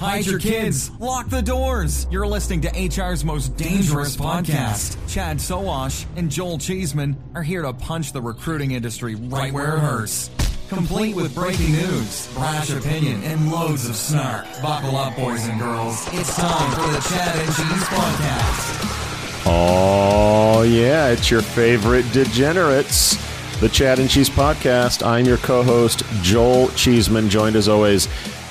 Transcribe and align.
hide 0.00 0.24
your 0.24 0.38
kids, 0.38 0.90
lock 0.98 1.28
the 1.28 1.42
doors. 1.42 2.06
You're 2.10 2.26
listening 2.26 2.62
to 2.62 2.70
HR's 2.88 3.22
most 3.22 3.54
dangerous 3.56 4.16
podcast. 4.16 4.96
Chad 5.06 5.36
Sowash 5.36 6.06
and 6.16 6.30
Joel 6.30 6.58
Cheeseman 6.58 7.16
are 7.34 7.42
here 7.42 7.62
to 7.62 7.72
punch 7.74 8.12
the 8.12 8.22
recruiting 8.22 8.72
industry 8.72 9.14
right 9.14 9.52
where 9.52 9.76
it 9.76 9.80
hurts. 9.80 10.30
Complete 10.70 11.14
with 11.14 11.34
breaking 11.34 11.72
news, 11.72 12.32
brash 12.32 12.70
opinion, 12.70 13.22
and 13.24 13.50
loads 13.52 13.88
of 13.88 13.94
snark. 13.94 14.46
Buckle 14.62 14.96
up, 14.96 15.14
boys 15.16 15.46
and 15.46 15.60
girls. 15.60 16.06
It's 16.12 16.34
time 16.34 16.70
for 16.72 16.92
the 16.92 17.00
Chad 17.08 17.36
and 17.36 17.48
Cheese 17.48 17.88
Podcast. 17.88 19.42
Oh, 19.46 20.62
yeah, 20.62 21.08
it's 21.08 21.30
your 21.30 21.42
favorite 21.42 22.10
degenerates, 22.12 23.16
the 23.58 23.68
Chad 23.68 23.98
and 23.98 24.08
Cheese 24.08 24.30
Podcast. 24.30 25.04
I'm 25.04 25.26
your 25.26 25.38
co 25.38 25.62
host, 25.62 26.04
Joel 26.22 26.68
Cheeseman, 26.68 27.28
joined 27.28 27.56
as 27.56 27.68
always 27.68 28.08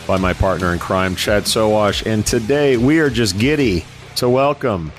by 0.09 0.17
my 0.17 0.33
partner 0.33 0.73
in 0.73 0.79
crime, 0.79 1.15
Chad 1.15 1.43
Sowash. 1.43 2.03
And 2.03 2.25
today 2.25 2.77
we 2.77 2.97
are 2.97 3.11
just 3.11 3.37
giddy 3.37 3.85
to 4.15 4.27
welcome 4.27 4.91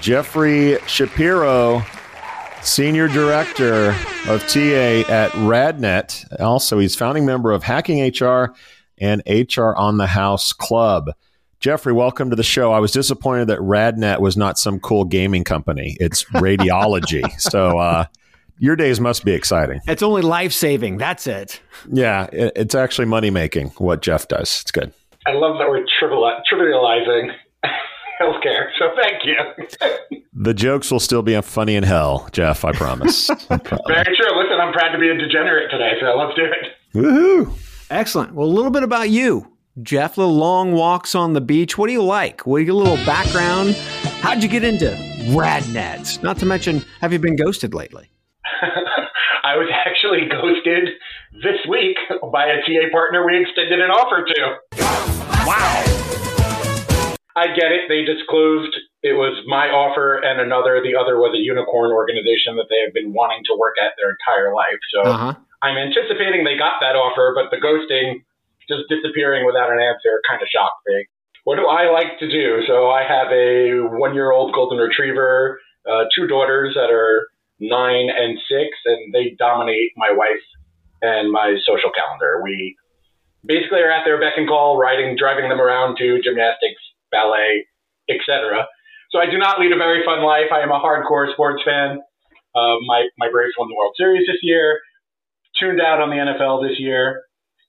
Jeffrey 0.00 0.78
Shapiro, 0.86 1.82
Senior 2.62 3.06
Director 3.06 3.90
of 4.26 4.40
TA 4.48 5.04
at 5.12 5.30
RadNet. 5.32 6.40
Also, 6.40 6.78
he's 6.78 6.96
founding 6.96 7.26
member 7.26 7.52
of 7.52 7.64
Hacking 7.64 8.02
HR 8.02 8.54
and 8.96 9.22
HR 9.26 9.74
on 9.74 9.98
the 9.98 10.06
House 10.06 10.54
Club. 10.54 11.10
Jeffrey, 11.60 11.92
welcome 11.92 12.30
to 12.30 12.36
the 12.36 12.42
show. 12.42 12.72
I 12.72 12.78
was 12.78 12.92
disappointed 12.92 13.48
that 13.48 13.58
RadNet 13.58 14.20
was 14.20 14.38
not 14.38 14.58
some 14.58 14.80
cool 14.80 15.04
gaming 15.04 15.44
company. 15.44 15.98
It's 16.00 16.24
radiology. 16.24 17.30
so, 17.38 17.78
uh, 17.78 18.06
your 18.58 18.76
days 18.76 19.00
must 19.00 19.24
be 19.24 19.32
exciting. 19.32 19.80
It's 19.86 20.02
only 20.02 20.22
life 20.22 20.52
saving. 20.52 20.98
That's 20.98 21.26
it. 21.26 21.60
Yeah, 21.90 22.26
it, 22.32 22.52
it's 22.56 22.74
actually 22.74 23.06
money 23.06 23.30
making 23.30 23.68
what 23.78 24.02
Jeff 24.02 24.28
does. 24.28 24.60
It's 24.62 24.70
good. 24.70 24.92
I 25.26 25.32
love 25.32 25.58
that 25.58 25.68
we're 25.68 25.84
trivializing 26.50 27.34
healthcare. 28.20 28.68
So 28.78 28.90
thank 29.00 29.24
you. 29.24 30.20
the 30.32 30.54
jokes 30.54 30.90
will 30.90 31.00
still 31.00 31.22
be 31.22 31.40
funny 31.42 31.76
in 31.76 31.82
hell, 31.82 32.28
Jeff. 32.32 32.64
I 32.64 32.72
promise. 32.72 33.28
I 33.50 33.58
promise. 33.58 33.84
Very 33.88 34.16
true. 34.16 34.38
Listen, 34.38 34.60
I'm 34.60 34.72
proud 34.72 34.92
to 34.92 34.98
be 34.98 35.08
a 35.08 35.16
degenerate 35.16 35.70
today, 35.70 35.92
so 36.00 36.16
let's 36.16 36.34
do 36.36 36.44
it. 36.44 36.72
Woohoo! 36.94 37.58
Excellent. 37.90 38.34
Well, 38.34 38.46
a 38.46 38.48
little 38.48 38.70
bit 38.70 38.82
about 38.82 39.10
you, 39.10 39.52
Jeff. 39.82 40.16
Little 40.16 40.34
long 40.34 40.72
walks 40.72 41.14
on 41.14 41.34
the 41.34 41.40
beach. 41.40 41.76
What 41.76 41.88
do 41.88 41.92
you 41.92 42.02
like? 42.02 42.46
What 42.46 42.58
do 42.58 42.64
you, 42.64 42.72
a 42.72 42.74
little 42.74 43.04
background? 43.04 43.74
How'd 44.20 44.42
you 44.42 44.48
get 44.48 44.64
into 44.64 44.86
RadNet? 45.30 46.22
Not 46.22 46.38
to 46.38 46.46
mention, 46.46 46.84
have 47.00 47.12
you 47.12 47.18
been 47.18 47.36
ghosted 47.36 47.74
lately? 47.74 48.10
I 49.44 49.56
was 49.56 49.68
actually 49.70 50.28
ghosted 50.30 50.94
this 51.42 51.60
week 51.68 51.96
by 52.32 52.46
a 52.46 52.62
TA 52.62 52.88
partner 52.92 53.26
we 53.26 53.42
extended 53.42 53.80
an 53.80 53.90
offer 53.90 54.24
to. 54.24 54.40
Wow. 55.46 56.06
I 57.36 57.52
get 57.52 57.68
it. 57.68 57.84
They 57.88 58.02
disclosed 58.02 58.72
it 59.04 59.12
was 59.12 59.38
my 59.46 59.68
offer 59.68 60.18
and 60.18 60.40
another. 60.40 60.80
The 60.80 60.96
other 60.96 61.20
was 61.20 61.36
a 61.36 61.42
unicorn 61.42 61.92
organization 61.92 62.56
that 62.56 62.66
they 62.72 62.80
have 62.82 62.96
been 62.96 63.12
wanting 63.12 63.44
to 63.46 63.54
work 63.54 63.76
at 63.76 63.92
their 64.00 64.16
entire 64.16 64.56
life. 64.56 64.80
So 64.90 65.00
uh-huh. 65.04 65.34
I'm 65.62 65.76
anticipating 65.76 66.42
they 66.42 66.56
got 66.56 66.80
that 66.80 66.96
offer, 66.96 67.36
but 67.36 67.52
the 67.52 67.60
ghosting, 67.60 68.24
just 68.66 68.88
disappearing 68.88 69.44
without 69.44 69.70
an 69.70 69.78
answer, 69.78 70.24
kind 70.26 70.40
of 70.40 70.48
shocked 70.48 70.80
me. 70.88 71.06
What 71.44 71.60
do 71.60 71.70
I 71.70 71.86
like 71.92 72.18
to 72.18 72.26
do? 72.26 72.66
So 72.66 72.90
I 72.90 73.06
have 73.06 73.30
a 73.30 73.84
one 73.84 74.16
year 74.16 74.32
old 74.32 74.50
golden 74.50 74.82
retriever, 74.82 75.60
uh, 75.86 76.10
two 76.10 76.26
daughters 76.26 76.74
that 76.74 76.90
are 76.90 77.28
nine 77.60 78.08
and 78.10 78.38
six, 78.48 78.76
and 78.84 79.12
they 79.14 79.34
dominate 79.38 79.92
my 79.96 80.12
wife 80.12 80.44
and 81.02 81.30
my 81.30 81.56
social 81.66 81.90
calendar. 81.90 82.40
We 82.42 82.76
basically 83.44 83.80
are 83.80 83.90
at 83.90 84.04
their 84.04 84.20
beck 84.20 84.34
and 84.36 84.48
call, 84.48 84.78
riding, 84.78 85.16
driving 85.16 85.48
them 85.48 85.60
around 85.60 85.96
to 85.98 86.20
gymnastics, 86.22 86.80
ballet, 87.10 87.66
etc. 88.08 88.66
So 89.10 89.18
I 89.18 89.30
do 89.30 89.38
not 89.38 89.60
lead 89.60 89.72
a 89.72 89.78
very 89.78 90.04
fun 90.04 90.22
life. 90.22 90.52
I 90.52 90.60
am 90.60 90.70
a 90.70 90.80
hardcore 90.80 91.32
sports 91.32 91.62
fan. 91.64 92.02
Uh, 92.54 92.76
my 92.86 93.06
my 93.18 93.28
Braves 93.30 93.54
won 93.58 93.68
the 93.68 93.76
World 93.76 93.94
Series 93.96 94.26
this 94.26 94.40
year. 94.42 94.80
Tuned 95.60 95.80
out 95.80 96.00
on 96.00 96.10
the 96.10 96.16
NFL 96.16 96.68
this 96.68 96.78
year, 96.78 97.22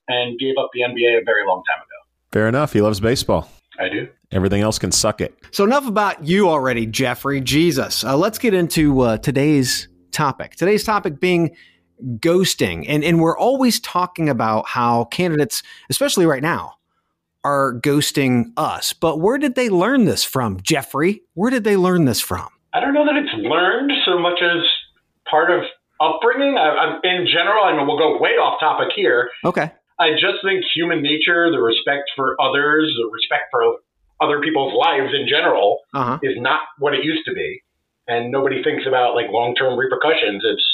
and 0.08 0.38
gave 0.38 0.54
up 0.58 0.70
the 0.74 0.80
NBA 0.80 1.20
a 1.20 1.24
very 1.24 1.46
long 1.46 1.62
time 1.64 1.78
ago. 1.78 1.98
Fair 2.32 2.48
enough. 2.48 2.72
He 2.72 2.80
loves 2.80 3.00
baseball. 3.00 3.48
I 3.78 3.88
do. 3.88 4.08
Everything 4.32 4.60
else 4.60 4.78
can 4.78 4.92
suck 4.92 5.20
it. 5.20 5.34
So 5.52 5.64
enough 5.64 5.86
about 5.86 6.26
you 6.26 6.48
already, 6.48 6.86
Jeffrey. 6.86 7.40
Jesus. 7.40 8.04
Uh, 8.04 8.16
let's 8.16 8.38
get 8.38 8.54
into 8.54 9.00
uh, 9.00 9.18
today's 9.18 9.88
topic. 10.10 10.56
Today's 10.56 10.84
topic 10.84 11.20
being 11.20 11.54
ghosting. 12.16 12.84
And, 12.88 13.04
and 13.04 13.20
we're 13.20 13.38
always 13.38 13.80
talking 13.80 14.28
about 14.28 14.66
how 14.66 15.04
candidates, 15.04 15.62
especially 15.90 16.26
right 16.26 16.42
now, 16.42 16.74
are 17.44 17.74
ghosting 17.80 18.46
us. 18.56 18.92
But 18.92 19.20
where 19.20 19.38
did 19.38 19.54
they 19.54 19.70
learn 19.70 20.04
this 20.04 20.24
from, 20.24 20.60
Jeffrey? 20.62 21.22
Where 21.34 21.50
did 21.50 21.64
they 21.64 21.76
learn 21.76 22.04
this 22.04 22.20
from? 22.20 22.48
I 22.74 22.80
don't 22.80 22.94
know 22.94 23.06
that 23.06 23.16
it's 23.16 23.32
learned 23.34 23.92
so 24.04 24.18
much 24.18 24.40
as 24.42 24.62
part 25.30 25.50
of 25.50 25.62
upbringing. 26.00 26.58
I, 26.58 26.68
I, 26.68 27.00
in 27.04 27.26
general, 27.26 27.64
I 27.64 27.76
mean, 27.76 27.86
we'll 27.86 27.98
go 27.98 28.20
way 28.20 28.30
off 28.30 28.60
topic 28.60 28.88
here. 28.94 29.30
Okay. 29.44 29.70
I 30.00 30.12
just 30.12 30.42
think 30.44 30.64
human 30.74 31.02
nature, 31.02 31.50
the 31.50 31.60
respect 31.60 32.10
for 32.14 32.36
others, 32.40 32.94
the 32.96 33.10
respect 33.10 33.50
for 33.50 33.82
other 34.20 34.40
people's 34.40 34.74
lives 34.74 35.12
in 35.14 35.26
general, 35.28 35.80
uh-huh. 35.94 36.18
is 36.22 36.34
not 36.38 36.60
what 36.78 36.94
it 36.94 37.04
used 37.04 37.24
to 37.26 37.34
be. 37.34 37.62
And 38.06 38.30
nobody 38.30 38.62
thinks 38.62 38.84
about 38.86 39.14
like 39.14 39.26
long 39.30 39.54
term 39.54 39.78
repercussions. 39.78 40.42
It's 40.44 40.64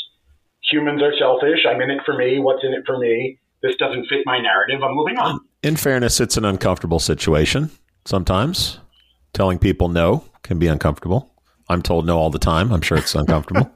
humans 0.71 1.03
are 1.03 1.13
selfish. 1.19 1.67
I'm 1.69 1.81
in 1.81 1.91
it 1.91 2.01
for 2.05 2.17
me. 2.17 2.39
What's 2.39 2.65
in 2.65 2.73
it 2.73 2.85
for 2.87 2.99
me? 2.99 3.39
This 3.63 3.75
doesn't 3.77 4.07
fit 4.09 4.21
my 4.27 4.39
narrative. 4.41 4.83
I'm 4.83 4.95
moving 4.95 5.19
on. 5.19 5.41
In 5.63 5.77
fairness, 5.77 6.21
it's 6.21 6.37
an 6.37 6.45
uncomfortable 6.45 7.01
situation 7.01 7.71
sometimes. 8.05 8.79
Telling 9.33 9.59
people 9.59 9.89
no 9.89 10.25
can 10.43 10.59
be 10.59 10.69
uncomfortable. 10.69 11.35
I'm 11.69 11.83
told 11.83 12.07
no 12.07 12.19
all 12.19 12.31
the 12.31 12.39
time. 12.39 12.73
I'm 12.73 12.83
sure 12.83 12.99
it's 12.99 13.15
uncomfortable. 13.15 13.71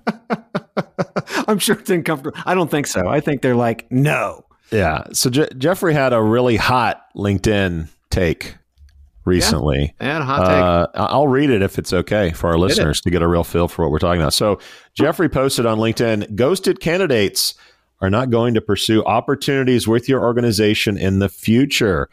I'm 1.49 1.59
sure 1.59 1.79
it's 1.79 1.91
uncomfortable. 1.91 2.39
I 2.45 2.55
don't 2.55 2.71
think 2.71 2.87
so. 2.87 3.09
I 3.09 3.21
think 3.21 3.41
they're 3.43 3.57
like, 3.57 3.91
no. 3.91 4.45
Yeah. 4.71 5.05
So 5.13 5.31
Je- 5.31 5.49
Jeffrey 5.59 5.95
had 5.95 6.13
a 6.13 6.23
really 6.23 6.57
hot 6.57 7.05
LinkedIn 7.15 7.89
take 8.11 8.57
recently. 9.25 9.95
Yeah, 10.01 10.17
and 10.17 10.25
hot 10.25 10.41
take. 10.41 11.01
Uh, 11.01 11.07
I'll 11.07 11.29
read 11.29 11.51
it 11.51 11.63
if 11.63 11.79
it's 11.79 11.93
okay 11.93 12.33
for 12.33 12.49
our 12.49 12.59
listeners 12.59 13.01
to 13.03 13.11
get 13.11 13.23
a 13.23 13.29
real 13.29 13.45
feel 13.45 13.69
for 13.69 13.83
what 13.83 13.91
we're 13.91 13.99
talking 13.99 14.21
about. 14.21 14.33
So 14.33 14.59
Jeffrey 14.95 15.29
posted 15.29 15.67
on 15.67 15.79
LinkedIn, 15.79 16.35
ghosted 16.35 16.81
candidates 16.81 17.55
are 18.01 18.11
not 18.11 18.31
going 18.31 18.55
to 18.55 18.61
pursue 18.61 19.03
opportunities 19.05 19.89
with 19.89 20.09
your 20.09 20.23
organization 20.23 20.97
in 20.97 21.19
the 21.19 21.29
future. 21.29 22.09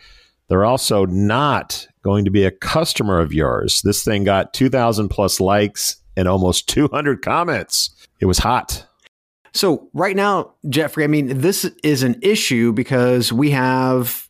They're 0.48 0.66
also 0.66 1.06
not 1.06 1.88
going 2.04 2.26
to 2.26 2.32
be 2.32 2.44
a 2.44 2.52
customer 2.52 3.20
of 3.20 3.34
yours. 3.34 3.82
This 3.82 4.04
thing 4.04 4.24
got 4.24 4.54
2,000 4.54 5.10
plus 5.10 5.40
likes 5.40 5.98
and 6.18 6.28
almost 6.28 6.70
200 6.70 7.22
comments. 7.22 7.90
It 8.20 8.26
was 8.26 8.40
hot. 8.40 8.86
So, 9.56 9.90
right 9.94 10.18
now, 10.18 10.52
Jeffrey, 10.68 11.06
I 11.06 11.08
mean, 11.08 11.40
this 11.40 11.64
is 11.82 12.04
an 12.04 12.20
issue 12.22 12.74
because 12.74 13.32
we 13.32 13.52
have 13.52 14.28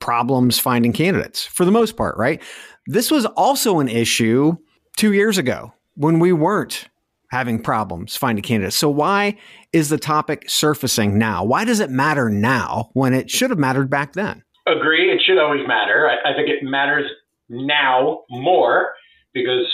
problems 0.00 0.58
finding 0.58 0.92
candidates 0.92 1.46
for 1.46 1.64
the 1.64 1.70
most 1.70 1.96
part, 1.96 2.16
right? 2.16 2.42
This 2.88 3.08
was 3.08 3.24
also 3.24 3.78
an 3.78 3.88
issue 3.88 4.56
two 4.96 5.12
years 5.12 5.38
ago 5.38 5.72
when 5.94 6.18
we 6.18 6.32
weren't 6.32 6.88
having 7.30 7.62
problems 7.62 8.16
finding 8.16 8.42
candidates. 8.42 8.74
So, 8.74 8.90
why 8.90 9.38
is 9.72 9.90
the 9.90 9.96
topic 9.96 10.50
surfacing 10.50 11.16
now? 11.18 11.44
Why 11.44 11.64
does 11.64 11.78
it 11.78 11.90
matter 11.90 12.28
now 12.28 12.90
when 12.94 13.14
it 13.14 13.30
should 13.30 13.50
have 13.50 13.60
mattered 13.60 13.88
back 13.88 14.14
then? 14.14 14.42
Agree. 14.66 15.12
It 15.12 15.22
should 15.24 15.38
always 15.38 15.64
matter. 15.68 16.10
I, 16.10 16.32
I 16.32 16.34
think 16.34 16.48
it 16.48 16.64
matters 16.64 17.08
now 17.48 18.24
more 18.28 18.88
because 19.32 19.72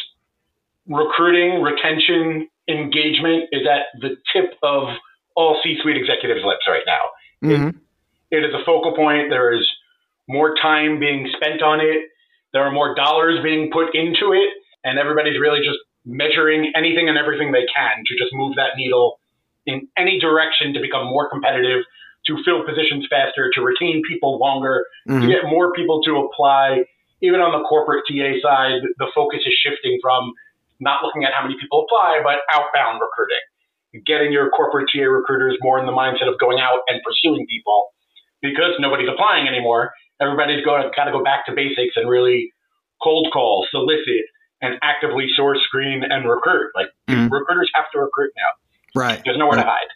recruiting, 0.86 1.62
retention, 1.62 2.49
engagement 2.70 3.44
is 3.52 3.66
at 3.66 4.00
the 4.00 4.16
tip 4.32 4.54
of 4.62 4.88
all 5.36 5.60
C-suite 5.62 5.96
executives' 5.96 6.44
lips 6.44 6.66
right 6.68 6.84
now. 6.86 7.48
Mm-hmm. 7.48 7.68
It, 8.30 8.42
it 8.42 8.44
is 8.48 8.54
a 8.54 8.64
focal 8.64 8.94
point. 8.94 9.30
There 9.30 9.52
is 9.52 9.66
more 10.28 10.54
time 10.60 11.00
being 11.00 11.28
spent 11.36 11.62
on 11.62 11.80
it. 11.80 12.08
There 12.52 12.62
are 12.62 12.72
more 12.72 12.94
dollars 12.94 13.42
being 13.42 13.70
put 13.72 13.94
into 13.94 14.32
it, 14.32 14.50
and 14.84 14.98
everybody's 14.98 15.40
really 15.40 15.60
just 15.60 15.78
measuring 16.04 16.72
anything 16.74 17.08
and 17.08 17.18
everything 17.18 17.52
they 17.52 17.66
can 17.74 18.02
to 18.06 18.12
just 18.16 18.32
move 18.32 18.56
that 18.56 18.76
needle 18.76 19.20
in 19.66 19.88
any 19.96 20.18
direction 20.18 20.72
to 20.74 20.80
become 20.80 21.06
more 21.06 21.28
competitive, 21.28 21.84
to 22.26 22.36
fill 22.44 22.64
positions 22.64 23.06
faster, 23.10 23.50
to 23.54 23.60
retain 23.60 24.02
people 24.08 24.38
longer, 24.38 24.86
mm-hmm. 25.08 25.22
to 25.22 25.26
get 25.28 25.44
more 25.44 25.72
people 25.72 26.02
to 26.02 26.16
apply. 26.16 26.84
Even 27.22 27.40
on 27.40 27.52
the 27.52 27.66
corporate 27.68 28.04
TA 28.08 28.40
side, 28.42 28.80
the 28.98 29.06
focus 29.14 29.40
is 29.44 29.52
shifting 29.62 29.98
from 30.02 30.32
not 30.80 31.04
looking 31.04 31.24
at 31.24 31.32
how 31.36 31.44
many 31.44 31.56
people 31.60 31.84
apply, 31.84 32.20
but 32.24 32.40
outbound 32.50 33.00
recruiting, 33.00 33.44
getting 34.06 34.32
your 34.32 34.50
corporate 34.50 34.88
TA 34.92 35.04
recruiters 35.04 35.56
more 35.60 35.78
in 35.78 35.86
the 35.86 35.92
mindset 35.92 36.28
of 36.28 36.40
going 36.40 36.58
out 36.58 36.80
and 36.88 37.00
pursuing 37.04 37.46
people 37.48 37.92
because 38.42 38.72
nobody's 38.80 39.08
applying 39.08 39.46
anymore. 39.46 39.92
Everybody's 40.20 40.64
going 40.64 40.82
to 40.82 40.90
kind 40.96 41.08
of 41.08 41.14
go 41.14 41.22
back 41.22 41.46
to 41.46 41.52
basics 41.52 41.96
and 41.96 42.08
really 42.08 42.52
cold 43.02 43.28
call, 43.32 43.66
solicit, 43.70 44.24
and 44.60 44.76
actively 44.82 45.26
source, 45.36 45.60
screen, 45.64 46.02
and 46.08 46.28
recruit. 46.28 46.72
Like 46.74 46.88
mm-hmm. 47.08 47.32
recruiters 47.32 47.70
have 47.74 47.86
to 47.92 48.00
recruit 48.00 48.32
now. 48.36 49.00
Right. 49.00 49.22
There's 49.24 49.38
nowhere 49.38 49.56
right. 49.56 49.64
to 49.64 49.68
hide. 49.68 49.88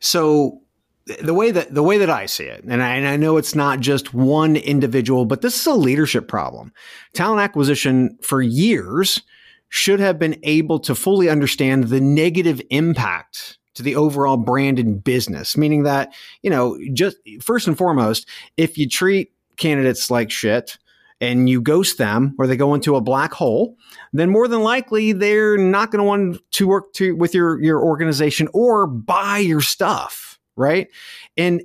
So 0.00 0.60
the 1.06 1.34
way 1.34 1.50
that 1.52 1.72
the 1.72 1.82
way 1.82 1.98
that 1.98 2.10
I 2.10 2.26
see 2.26 2.44
it, 2.44 2.64
and 2.64 2.82
I, 2.82 2.96
and 2.96 3.06
I 3.06 3.16
know 3.16 3.36
it's 3.36 3.54
not 3.54 3.80
just 3.80 4.12
one 4.12 4.56
individual, 4.56 5.24
but 5.24 5.40
this 5.40 5.58
is 5.58 5.66
a 5.66 5.74
leadership 5.74 6.28
problem. 6.28 6.72
Talent 7.14 7.40
acquisition 7.40 8.18
for 8.22 8.42
years 8.42 9.22
should 9.68 10.00
have 10.00 10.18
been 10.18 10.38
able 10.42 10.78
to 10.80 10.94
fully 10.94 11.28
understand 11.28 11.84
the 11.84 12.00
negative 12.00 12.60
impact 12.70 13.58
to 13.74 13.82
the 13.82 13.96
overall 13.96 14.36
brand 14.36 14.78
and 14.78 15.02
business, 15.04 15.56
meaning 15.56 15.82
that, 15.82 16.14
you 16.42 16.50
know, 16.50 16.78
just 16.92 17.16
first 17.40 17.66
and 17.66 17.76
foremost, 17.76 18.28
if 18.56 18.78
you 18.78 18.88
treat 18.88 19.32
candidates 19.56 20.10
like 20.10 20.30
shit, 20.30 20.78
and 21.20 21.48
you 21.48 21.60
ghost 21.60 21.98
them 21.98 22.34
or 22.38 22.46
they 22.46 22.56
go 22.56 22.74
into 22.74 22.96
a 22.96 23.00
black 23.00 23.32
hole, 23.32 23.76
then 24.12 24.30
more 24.30 24.48
than 24.48 24.62
likely 24.62 25.12
they're 25.12 25.56
not 25.56 25.90
going 25.90 25.98
to 25.98 26.04
want 26.04 26.38
to 26.52 26.68
work 26.68 26.92
to 26.94 27.16
with 27.16 27.34
your 27.34 27.62
your 27.62 27.82
organization 27.82 28.48
or 28.52 28.86
buy 28.86 29.38
your 29.38 29.60
stuff, 29.60 30.38
right? 30.56 30.88
And 31.36 31.62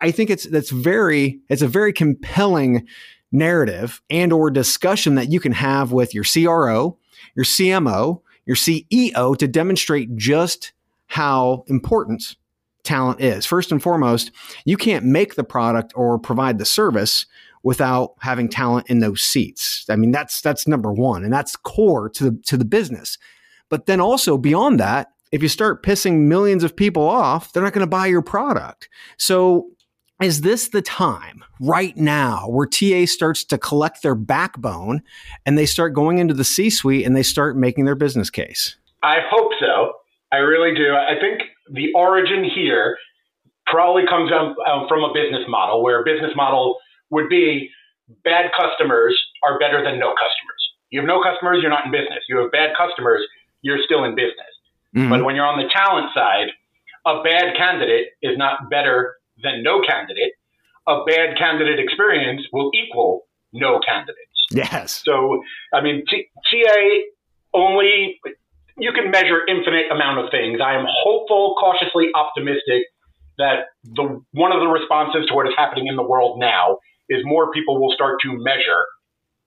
I 0.00 0.10
think 0.10 0.30
it's 0.30 0.44
that's 0.44 0.70
very 0.70 1.40
it's 1.48 1.62
a 1.62 1.68
very 1.68 1.92
compelling 1.92 2.86
narrative 3.32 4.00
and 4.08 4.32
or 4.32 4.50
discussion 4.50 5.16
that 5.16 5.30
you 5.30 5.40
can 5.40 5.52
have 5.52 5.92
with 5.92 6.14
your 6.14 6.24
CRO, 6.24 6.98
your 7.34 7.44
CMO, 7.44 8.20
your 8.46 8.56
CEO 8.56 9.36
to 9.36 9.48
demonstrate 9.48 10.16
just 10.16 10.72
how 11.08 11.64
important 11.68 12.36
talent 12.84 13.20
is. 13.20 13.44
First 13.44 13.72
and 13.72 13.82
foremost, 13.82 14.30
you 14.64 14.76
can't 14.76 15.04
make 15.04 15.34
the 15.34 15.44
product 15.44 15.92
or 15.96 16.18
provide 16.18 16.58
the 16.58 16.64
service 16.64 17.26
without 17.62 18.14
having 18.20 18.48
talent 18.48 18.88
in 18.88 19.00
those 19.00 19.20
seats. 19.20 19.84
I 19.90 19.96
mean, 19.96 20.12
that's 20.12 20.40
that's 20.40 20.68
number 20.68 20.92
one, 20.92 21.24
and 21.24 21.32
that's 21.32 21.56
core 21.56 22.08
to 22.10 22.30
the 22.30 22.38
to 22.46 22.56
the 22.56 22.64
business. 22.64 23.18
But 23.68 23.86
then 23.86 24.00
also 24.00 24.38
beyond 24.38 24.78
that, 24.78 25.08
if 25.32 25.42
you 25.42 25.48
start 25.48 25.82
pissing 25.82 26.20
millions 26.20 26.62
of 26.62 26.76
people 26.76 27.08
off, 27.08 27.52
they're 27.52 27.62
not 27.62 27.72
going 27.72 27.84
to 27.84 27.90
buy 27.90 28.06
your 28.06 28.22
product. 28.22 28.88
So 29.18 29.68
is 30.22 30.40
this 30.40 30.68
the 30.68 30.82
time 30.82 31.44
right 31.60 31.96
now 31.96 32.48
where 32.48 32.66
TA 32.66 33.04
starts 33.04 33.44
to 33.44 33.58
collect 33.58 34.02
their 34.02 34.14
backbone 34.14 35.02
and 35.44 35.58
they 35.58 35.66
start 35.66 35.92
going 35.92 36.18
into 36.18 36.32
the 36.32 36.44
C 36.44 36.70
suite 36.70 37.04
and 37.04 37.14
they 37.14 37.22
start 37.22 37.56
making 37.56 37.84
their 37.84 37.94
business 37.94 38.30
case? 38.30 38.76
I 39.02 39.18
hope 39.30 39.52
so. 39.60 39.92
I 40.32 40.36
really 40.36 40.74
do. 40.74 40.94
I 40.94 41.20
think 41.20 41.42
the 41.70 41.92
origin 41.94 42.44
here 42.44 42.96
probably 43.66 44.04
comes 44.08 44.32
um, 44.32 44.86
from 44.88 45.04
a 45.04 45.12
business 45.12 45.44
model 45.48 45.82
where 45.82 46.00
a 46.00 46.04
business 46.04 46.32
model 46.34 46.78
would 47.10 47.28
be 47.28 47.70
bad 48.24 48.50
customers 48.56 49.18
are 49.44 49.58
better 49.58 49.82
than 49.84 49.98
no 49.98 50.08
customers. 50.08 50.62
You 50.90 51.00
have 51.00 51.06
no 51.06 51.22
customers, 51.22 51.58
you're 51.60 51.70
not 51.70 51.84
in 51.84 51.92
business. 51.92 52.20
You 52.28 52.38
have 52.38 52.52
bad 52.52 52.70
customers, 52.78 53.22
you're 53.62 53.78
still 53.84 54.04
in 54.04 54.14
business. 54.14 54.52
Mm-hmm. 54.94 55.10
But 55.10 55.24
when 55.24 55.34
you're 55.36 55.46
on 55.46 55.58
the 55.58 55.68
talent 55.68 56.10
side, 56.14 56.48
a 57.04 57.22
bad 57.22 57.56
candidate 57.56 58.08
is 58.22 58.38
not 58.38 58.70
better 58.70 59.16
than 59.42 59.62
no 59.62 59.80
candidate. 59.86 60.32
A 60.88 61.04
bad 61.06 61.36
candidate 61.36 61.80
experience 61.80 62.42
will 62.52 62.70
equal 62.74 63.26
no 63.52 63.80
candidates. 63.80 64.20
Yes. 64.50 65.02
So, 65.04 65.42
I 65.72 65.80
mean, 65.82 66.04
T- 66.08 66.28
TA 66.50 66.78
only, 67.54 68.20
you 68.78 68.92
can 68.92 69.10
measure 69.10 69.40
infinite 69.48 69.90
amount 69.90 70.24
of 70.24 70.30
things. 70.30 70.60
I 70.64 70.74
am 70.74 70.86
hopeful, 70.86 71.56
cautiously 71.58 72.08
optimistic 72.14 72.84
that 73.38 73.68
the 73.84 74.22
one 74.32 74.52
of 74.52 74.60
the 74.60 74.68
responses 74.68 75.26
to 75.28 75.34
what 75.34 75.46
is 75.46 75.52
happening 75.56 75.88
in 75.88 75.96
the 75.96 76.02
world 76.02 76.38
now 76.38 76.78
is 77.08 77.20
more 77.24 77.50
people 77.52 77.80
will 77.80 77.92
start 77.92 78.20
to 78.22 78.32
measure 78.32 78.84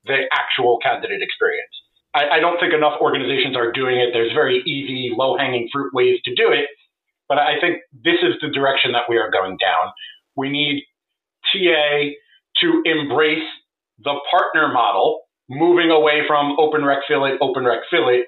the 0.05 0.25
actual 0.31 0.77
candidate 0.81 1.21
experience. 1.21 1.73
I, 2.13 2.37
I 2.37 2.39
don't 2.39 2.59
think 2.59 2.73
enough 2.73 3.01
organizations 3.01 3.55
are 3.55 3.71
doing 3.71 3.97
it. 3.97 4.09
There's 4.13 4.33
very 4.33 4.61
easy, 4.65 5.13
low 5.15 5.37
hanging 5.37 5.69
fruit 5.71 5.93
ways 5.93 6.19
to 6.25 6.35
do 6.35 6.51
it. 6.51 6.65
But 7.29 7.37
I 7.37 7.59
think 7.61 7.77
this 7.93 8.17
is 8.21 8.35
the 8.41 8.49
direction 8.49 8.91
that 8.93 9.03
we 9.07 9.17
are 9.17 9.31
going 9.31 9.57
down. 9.57 9.93
We 10.35 10.49
need 10.49 10.83
TA 11.53 12.17
to 12.61 12.83
embrace 12.85 13.47
the 14.03 14.15
partner 14.31 14.67
model, 14.73 15.21
moving 15.49 15.91
away 15.91 16.21
from 16.27 16.57
open 16.59 16.83
rec 16.83 16.99
fill 17.07 17.25
it, 17.25 17.37
open 17.39 17.65
rec 17.65 17.79
fill 17.89 18.09
it, 18.09 18.25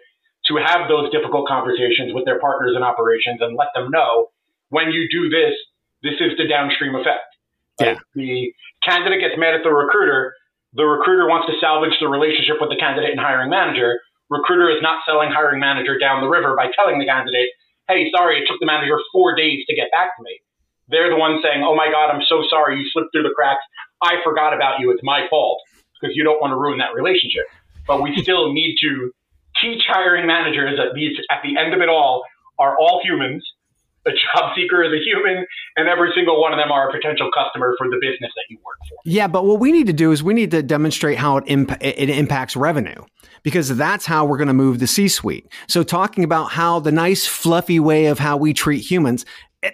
to 0.47 0.57
have 0.57 0.87
those 0.87 1.11
difficult 1.11 1.47
conversations 1.47 2.13
with 2.13 2.25
their 2.25 2.39
partners 2.39 2.73
in 2.75 2.83
operations 2.83 3.41
and 3.41 3.57
let 3.57 3.67
them 3.75 3.89
know 3.91 4.29
when 4.69 4.89
you 4.91 5.07
do 5.11 5.29
this, 5.29 5.53
this 6.01 6.15
is 6.19 6.37
the 6.37 6.47
downstream 6.47 6.95
effect. 6.95 7.27
Yeah. 7.79 7.97
the 8.15 8.53
candidate 8.83 9.21
gets 9.21 9.35
mad 9.37 9.55
at 9.55 9.63
the 9.63 9.73
recruiter, 9.73 10.33
the 10.73 10.85
recruiter 10.85 11.27
wants 11.27 11.51
to 11.51 11.59
salvage 11.59 11.97
the 11.99 12.07
relationship 12.07 12.57
with 12.59 12.69
the 12.69 12.79
candidate 12.79 13.11
and 13.11 13.19
hiring 13.19 13.49
manager. 13.49 13.99
Recruiter 14.29 14.71
is 14.71 14.81
not 14.81 15.03
selling 15.05 15.29
hiring 15.31 15.59
manager 15.59 15.99
down 15.99 16.21
the 16.21 16.31
river 16.31 16.55
by 16.55 16.71
telling 16.71 16.99
the 16.99 17.05
candidate, 17.05 17.51
hey, 17.91 18.07
sorry, 18.15 18.39
it 18.39 18.45
took 18.47 18.59
the 18.59 18.65
manager 18.65 18.97
four 19.11 19.35
days 19.35 19.65
to 19.67 19.75
get 19.75 19.91
back 19.91 20.15
to 20.15 20.23
me. 20.23 20.39
They're 20.87 21.09
the 21.09 21.19
ones 21.19 21.43
saying, 21.43 21.63
oh 21.63 21.75
my 21.75 21.91
God, 21.91 22.11
I'm 22.11 22.23
so 22.27 22.43
sorry 22.49 22.79
you 22.79 22.85
slipped 22.91 23.11
through 23.13 23.23
the 23.23 23.35
cracks. 23.35 23.63
I 24.01 24.15
forgot 24.23 24.53
about 24.53 24.79
you. 24.79 24.91
It's 24.91 25.03
my 25.03 25.27
fault 25.29 25.59
because 25.99 26.15
you 26.15 26.23
don't 26.23 26.39
want 26.41 26.51
to 26.51 26.57
ruin 26.57 26.79
that 26.79 26.95
relationship. 26.95 27.45
But 27.87 28.01
we 28.01 28.15
still 28.23 28.51
need 28.51 28.75
to 28.81 29.11
teach 29.61 29.83
hiring 29.87 30.25
managers 30.25 30.77
that 30.77 30.95
these, 30.95 31.17
at 31.29 31.43
the 31.43 31.59
end 31.59 31.73
of 31.73 31.81
it 31.81 31.89
all, 31.89 32.23
are 32.57 32.77
all 32.79 33.01
humans 33.03 33.43
a 34.05 34.11
job 34.11 34.51
seeker 34.55 34.83
is 34.83 34.91
a 34.91 35.03
human, 35.03 35.45
and 35.75 35.87
every 35.87 36.11
single 36.15 36.41
one 36.41 36.53
of 36.53 36.57
them 36.57 36.71
are 36.71 36.89
a 36.89 36.91
potential 36.91 37.29
customer 37.33 37.75
for 37.77 37.87
the 37.89 37.97
business 38.01 38.31
that 38.35 38.45
you 38.49 38.57
work 38.65 38.77
for. 38.89 38.97
Yeah, 39.05 39.27
but 39.27 39.45
what 39.45 39.59
we 39.59 39.71
need 39.71 39.87
to 39.87 39.93
do 39.93 40.11
is 40.11 40.23
we 40.23 40.33
need 40.33 40.51
to 40.51 40.63
demonstrate 40.63 41.17
how 41.17 41.37
it, 41.37 41.43
imp- 41.47 41.77
it 41.81 42.09
impacts 42.09 42.55
revenue 42.55 43.03
because 43.43 43.75
that's 43.75 44.05
how 44.05 44.25
we're 44.25 44.37
going 44.37 44.47
to 44.47 44.53
move 44.53 44.79
the 44.79 44.87
C 44.87 45.07
suite. 45.07 45.47
So, 45.67 45.83
talking 45.83 46.23
about 46.23 46.51
how 46.51 46.79
the 46.79 46.91
nice, 46.91 47.25
fluffy 47.25 47.79
way 47.79 48.07
of 48.07 48.19
how 48.19 48.37
we 48.37 48.53
treat 48.53 48.79
humans. 48.79 49.25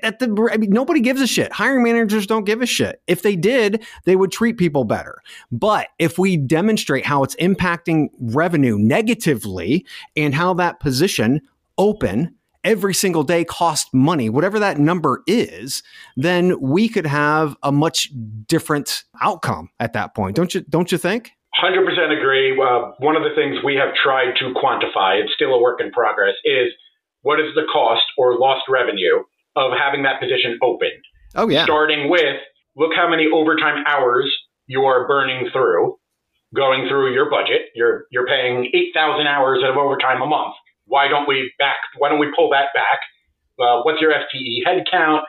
At 0.04 0.20
the, 0.20 0.50
I 0.52 0.58
mean, 0.58 0.72
nobody 0.72 1.00
gives 1.00 1.22
a 1.22 1.28
shit. 1.28 1.50
Hiring 1.54 1.82
managers 1.82 2.28
don't 2.28 2.44
give 2.44 2.62
a 2.62 2.66
shit. 2.66 3.02
If 3.08 3.22
they 3.22 3.38
did, 3.38 3.86
they 4.04 4.18
would 4.18 4.34
treat 4.34 4.58
people 4.58 4.84
better. 4.84 5.22
But 5.50 5.88
if 5.98 6.20
we 6.20 6.36
demonstrate 6.36 7.06
how 7.06 7.24
it's 7.24 7.38
impacting 7.38 8.10
revenue 8.20 8.78
negatively 8.78 9.86
and 10.18 10.36
how 10.36 10.54
that 10.56 10.82
position 10.82 11.40
open 11.78 12.36
every 12.68 12.94
single 12.94 13.24
day 13.24 13.46
cost 13.46 13.94
money, 13.94 14.30
whatever 14.30 14.60
that 14.60 14.78
number 14.78 15.24
is, 15.26 15.82
then 16.18 16.60
we 16.60 16.90
could 16.90 17.06
have 17.06 17.56
a 17.64 17.72
much 17.72 18.12
different 18.46 19.06
outcome 19.22 19.70
at 19.80 19.94
that 19.94 20.14
point. 20.14 20.36
Don't 20.36 20.54
you 20.54 20.62
don't 20.62 20.92
you 20.92 20.98
think? 20.98 21.32
100% 21.64 21.80
agree. 22.16 22.52
Uh, 22.52 22.92
one 23.00 23.16
of 23.16 23.24
the 23.24 23.34
things 23.34 23.58
we 23.66 23.76
have 23.76 23.90
tried 24.04 24.34
to 24.38 24.54
quantify, 24.54 25.20
it's 25.24 25.34
still 25.34 25.56
a 25.56 25.62
work 25.62 25.82
in 25.82 25.92
progress, 25.92 26.36
is 26.46 26.68
what 27.22 27.40
is 27.40 27.48
the 27.56 27.64
cost 27.74 28.04
or 28.16 28.38
lost 28.38 28.62
revenue 28.70 29.24
of 29.56 29.72
having 29.72 30.04
that 30.04 30.20
position 30.20 30.60
open? 30.62 30.92
Oh, 31.34 31.50
yeah. 31.50 31.64
Starting 31.64 32.12
with 32.12 32.38
look 32.76 32.92
how 32.96 33.10
many 33.10 33.26
overtime 33.34 33.84
hours 33.88 34.32
you 34.68 34.84
are 34.84 35.08
burning 35.08 35.50
through 35.52 35.98
going 36.54 36.88
through 36.88 37.14
your 37.14 37.30
budget. 37.30 37.74
You're, 37.74 38.06
you're 38.12 38.28
paying 38.28 38.70
8,000 38.74 39.26
hours 39.26 39.64
of 39.68 39.78
overtime 39.78 40.22
a 40.22 40.28
month 40.28 40.54
why 40.88 41.08
don't 41.08 41.28
we 41.28 41.52
back? 41.60 41.78
Why 41.98 42.10
don't 42.10 42.20
we 42.20 42.32
pull 42.36 42.50
that 42.52 42.74
back? 42.74 43.00
Uh, 43.60 43.82
what's 43.84 44.02
your 44.02 44.12
FTE 44.12 44.66
headcount? 44.66 45.22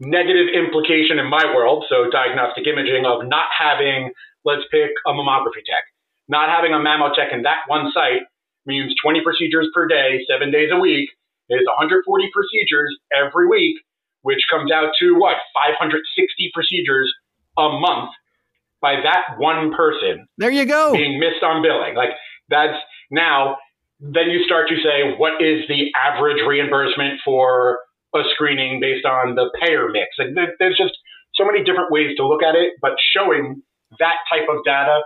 Negative 0.00 0.48
implication 0.54 1.18
in 1.18 1.28
my 1.28 1.44
world, 1.54 1.84
so 1.88 2.08
diagnostic 2.10 2.66
imaging 2.66 3.04
of 3.04 3.26
not 3.28 3.46
having, 3.56 4.10
let's 4.44 4.62
pick 4.70 4.90
a 5.06 5.10
mammography 5.10 5.60
tech, 5.66 5.84
not 6.28 6.48
having 6.48 6.72
a 6.72 6.78
mammo 6.78 7.12
tech 7.14 7.32
in 7.32 7.42
that 7.42 7.68
one 7.68 7.92
site 7.92 8.22
means 8.64 8.94
20 9.02 9.20
procedures 9.22 9.68
per 9.74 9.86
day, 9.86 10.24
seven 10.30 10.50
days 10.50 10.70
a 10.72 10.78
week, 10.78 11.10
is 11.50 11.66
140 11.66 12.30
procedures 12.32 12.96
every 13.12 13.48
week, 13.48 13.76
which 14.22 14.40
comes 14.50 14.70
out 14.72 14.92
to 15.00 15.18
what 15.18 15.36
560 15.52 16.50
procedures 16.54 17.12
a 17.58 17.68
month 17.68 18.10
by 18.80 18.96
that 19.02 19.38
one 19.38 19.72
person. 19.74 20.26
There 20.38 20.50
you 20.50 20.64
go. 20.64 20.92
Being 20.92 21.18
missed 21.18 21.42
on 21.42 21.62
billing, 21.62 21.94
like 21.94 22.10
that's 22.48 22.78
now 23.10 23.58
then 24.00 24.32
you 24.32 24.44
start 24.44 24.68
to 24.68 24.76
say, 24.76 25.14
what 25.16 25.42
is 25.42 25.68
the 25.68 25.92
average 25.94 26.40
reimbursement 26.46 27.20
for 27.24 27.78
a 28.14 28.20
screening 28.32 28.80
based 28.80 29.04
on 29.04 29.34
the 29.36 29.52
payer 29.60 29.88
mix? 29.92 30.16
Like 30.18 30.32
there's 30.58 30.76
just 30.76 30.96
so 31.34 31.44
many 31.44 31.62
different 31.62 31.92
ways 31.92 32.16
to 32.16 32.26
look 32.26 32.42
at 32.42 32.56
it, 32.56 32.72
but 32.80 32.92
showing 33.14 33.62
that 33.98 34.16
type 34.32 34.48
of 34.48 34.64
data 34.64 35.00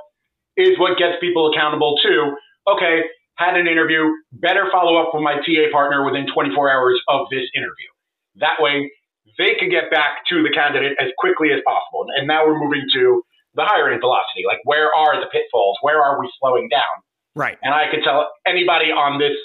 is 0.57 0.79
what 0.79 0.97
gets 0.97 1.19
people 1.21 1.51
accountable 1.51 1.99
to, 2.03 2.37
okay, 2.71 3.03
had 3.35 3.59
an 3.59 3.67
interview, 3.67 4.07
better 4.33 4.71
follow 4.71 4.97
up 4.97 5.11
with 5.13 5.23
my 5.23 5.43
TA 5.43 5.67
partner 5.73 6.05
within 6.07 6.27
24 6.33 6.71
hours 6.71 7.01
of 7.09 7.27
this 7.31 7.51
interview. 7.55 7.91
That 8.37 8.63
way, 8.63 8.91
they 9.39 9.59
can 9.59 9.71
get 9.71 9.91
back 9.91 10.23
to 10.31 10.43
the 10.43 10.55
candidate 10.55 10.97
as 11.01 11.11
quickly 11.19 11.51
as 11.51 11.59
possible. 11.67 12.07
And 12.15 12.29
now 12.29 12.47
we're 12.47 12.59
moving 12.59 12.87
to 12.95 13.23
the 13.55 13.67
hiring 13.67 13.99
velocity. 13.99 14.47
Like, 14.47 14.63
where 14.63 14.95
are 14.95 15.19
the 15.19 15.27
pitfalls? 15.27 15.79
Where 15.83 15.99
are 16.03 16.21
we 16.21 16.31
slowing 16.39 16.69
down? 16.71 17.04
Right. 17.35 17.59
And 17.62 17.75
I 17.75 17.91
could 17.91 18.00
tell 18.05 18.31
anybody 18.47 18.91
on 18.95 19.19
this 19.19 19.37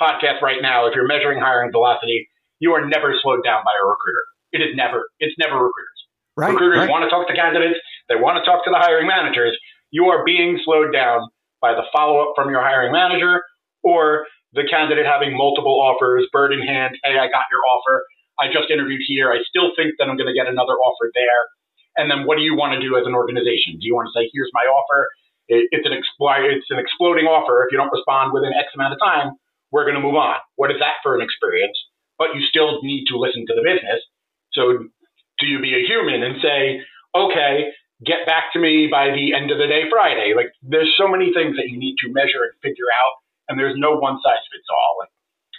podcast 0.00 0.42
right 0.42 0.60
now, 0.60 0.86
if 0.86 0.94
you're 0.94 1.06
measuring 1.06 1.40
hiring 1.40 1.72
velocity, 1.72 2.28
you 2.58 2.72
are 2.72 2.84
never 2.86 3.14
slowed 3.22 3.44
down 3.44 3.64
by 3.64 3.72
a 3.72 3.84
recruiter. 3.88 4.24
It 4.52 4.60
is 4.60 4.76
never, 4.76 5.08
it's 5.20 5.34
never 5.38 5.56
recruiters. 5.56 6.00
Right, 6.36 6.52
recruiters 6.52 6.86
right. 6.86 6.90
want 6.90 7.04
to 7.04 7.10
talk 7.10 7.28
to 7.28 7.34
candidates. 7.34 7.80
They 8.08 8.16
want 8.16 8.40
to 8.40 8.44
talk 8.44 8.64
to 8.64 8.70
the 8.70 8.78
hiring 8.78 9.06
managers. 9.06 9.56
You 9.90 10.06
are 10.06 10.24
being 10.24 10.60
slowed 10.64 10.92
down 10.92 11.28
by 11.60 11.72
the 11.72 11.84
follow 11.92 12.20
up 12.20 12.32
from 12.36 12.50
your 12.50 12.60
hiring 12.60 12.92
manager 12.92 13.42
or 13.82 14.26
the 14.52 14.64
candidate 14.68 15.06
having 15.06 15.36
multiple 15.36 15.80
offers, 15.80 16.26
bird 16.32 16.52
in 16.52 16.60
hand. 16.60 16.96
Hey, 17.04 17.16
I 17.18 17.28
got 17.28 17.46
your 17.52 17.60
offer. 17.68 18.04
I 18.40 18.48
just 18.48 18.70
interviewed 18.70 19.04
here. 19.06 19.30
I 19.30 19.44
still 19.44 19.72
think 19.76 19.94
that 19.98 20.08
I'm 20.08 20.16
going 20.16 20.28
to 20.28 20.36
get 20.36 20.48
another 20.48 20.74
offer 20.80 21.12
there. 21.12 21.42
And 21.96 22.10
then 22.10 22.24
what 22.24 22.36
do 22.36 22.42
you 22.42 22.56
want 22.56 22.72
to 22.72 22.80
do 22.80 22.96
as 22.96 23.04
an 23.04 23.14
organization? 23.14 23.76
Do 23.76 23.84
you 23.84 23.94
want 23.94 24.08
to 24.08 24.14
say, 24.16 24.30
here's 24.32 24.50
my 24.54 24.64
offer? 24.64 25.08
It's 25.50 25.82
an, 25.82 25.90
expl- 25.90 26.46
it's 26.46 26.70
an 26.70 26.78
exploding 26.78 27.26
offer. 27.26 27.66
If 27.66 27.74
you 27.74 27.78
don't 27.78 27.90
respond 27.90 28.30
within 28.30 28.54
X 28.54 28.70
amount 28.74 28.94
of 28.94 29.02
time, 29.02 29.34
we're 29.74 29.82
going 29.82 29.98
to 29.98 30.02
move 30.02 30.14
on. 30.14 30.38
What 30.54 30.70
is 30.70 30.78
that 30.78 31.02
for 31.02 31.18
an 31.18 31.22
experience? 31.22 31.74
But 32.18 32.38
you 32.38 32.46
still 32.46 32.78
need 32.86 33.10
to 33.10 33.18
listen 33.18 33.46
to 33.50 33.54
the 33.58 33.66
business. 33.66 33.98
So 34.54 34.86
do 35.42 35.46
you 35.46 35.58
be 35.58 35.74
a 35.74 35.82
human 35.82 36.22
and 36.22 36.38
say, 36.38 36.86
okay, 37.14 37.74
get 38.04 38.26
back 38.26 38.52
to 38.54 38.58
me 38.62 38.86
by 38.86 39.10
the 39.10 39.34
end 39.34 39.50
of 39.50 39.58
the 39.58 39.66
day 39.66 39.90
Friday? 39.90 40.34
Like 40.36 40.54
there's 40.62 40.94
so 40.94 41.08
many 41.10 41.32
things 41.34 41.56
that 41.58 41.66
you 41.66 41.78
need 41.78 41.96
to 42.06 42.12
measure 42.14 42.46
and 42.46 42.54
figure 42.62 42.90
out, 42.92 43.18
and 43.48 43.58
there's 43.58 43.74
no 43.74 43.98
one 43.98 44.22
size 44.22 44.44
fits 44.54 44.70
all. 44.70 45.02
Like 45.02 45.10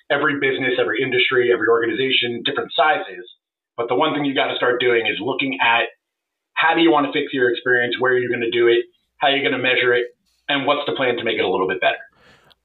every 0.07 0.39
business, 0.39 0.79
every 0.79 1.01
industry, 1.01 1.51
every 1.51 1.67
organization, 1.67 2.43
different 2.45 2.71
sizes. 2.75 3.27
But 3.75 3.88
the 3.88 3.95
one 3.95 4.13
thing 4.13 4.24
you 4.24 4.36
got 4.36 4.51
to 4.51 4.60
start 4.60 4.79
doing 4.79 5.07
is 5.07 5.17
looking 5.19 5.57
at 5.60 5.91
how 6.53 6.75
do 6.75 6.81
you 6.81 6.91
want 6.91 7.07
to 7.07 7.15
fix 7.15 7.33
your 7.33 7.50
experience, 7.50 7.95
where 7.98 8.13
are 8.13 8.19
you 8.19 8.29
going 8.29 8.45
to 8.45 8.51
do 8.51 8.67
it, 8.67 8.86
how 9.21 9.27
you're 9.27 9.37
you 9.37 9.43
going 9.43 9.53
to 9.53 9.63
measure 9.63 9.93
it, 9.93 10.07
and 10.49 10.65
what's 10.65 10.85
the 10.85 10.93
plan 10.93 11.15
to 11.17 11.23
make 11.23 11.37
it 11.37 11.45
a 11.45 11.49
little 11.49 11.67
bit 11.67 11.79
better. 11.79 11.97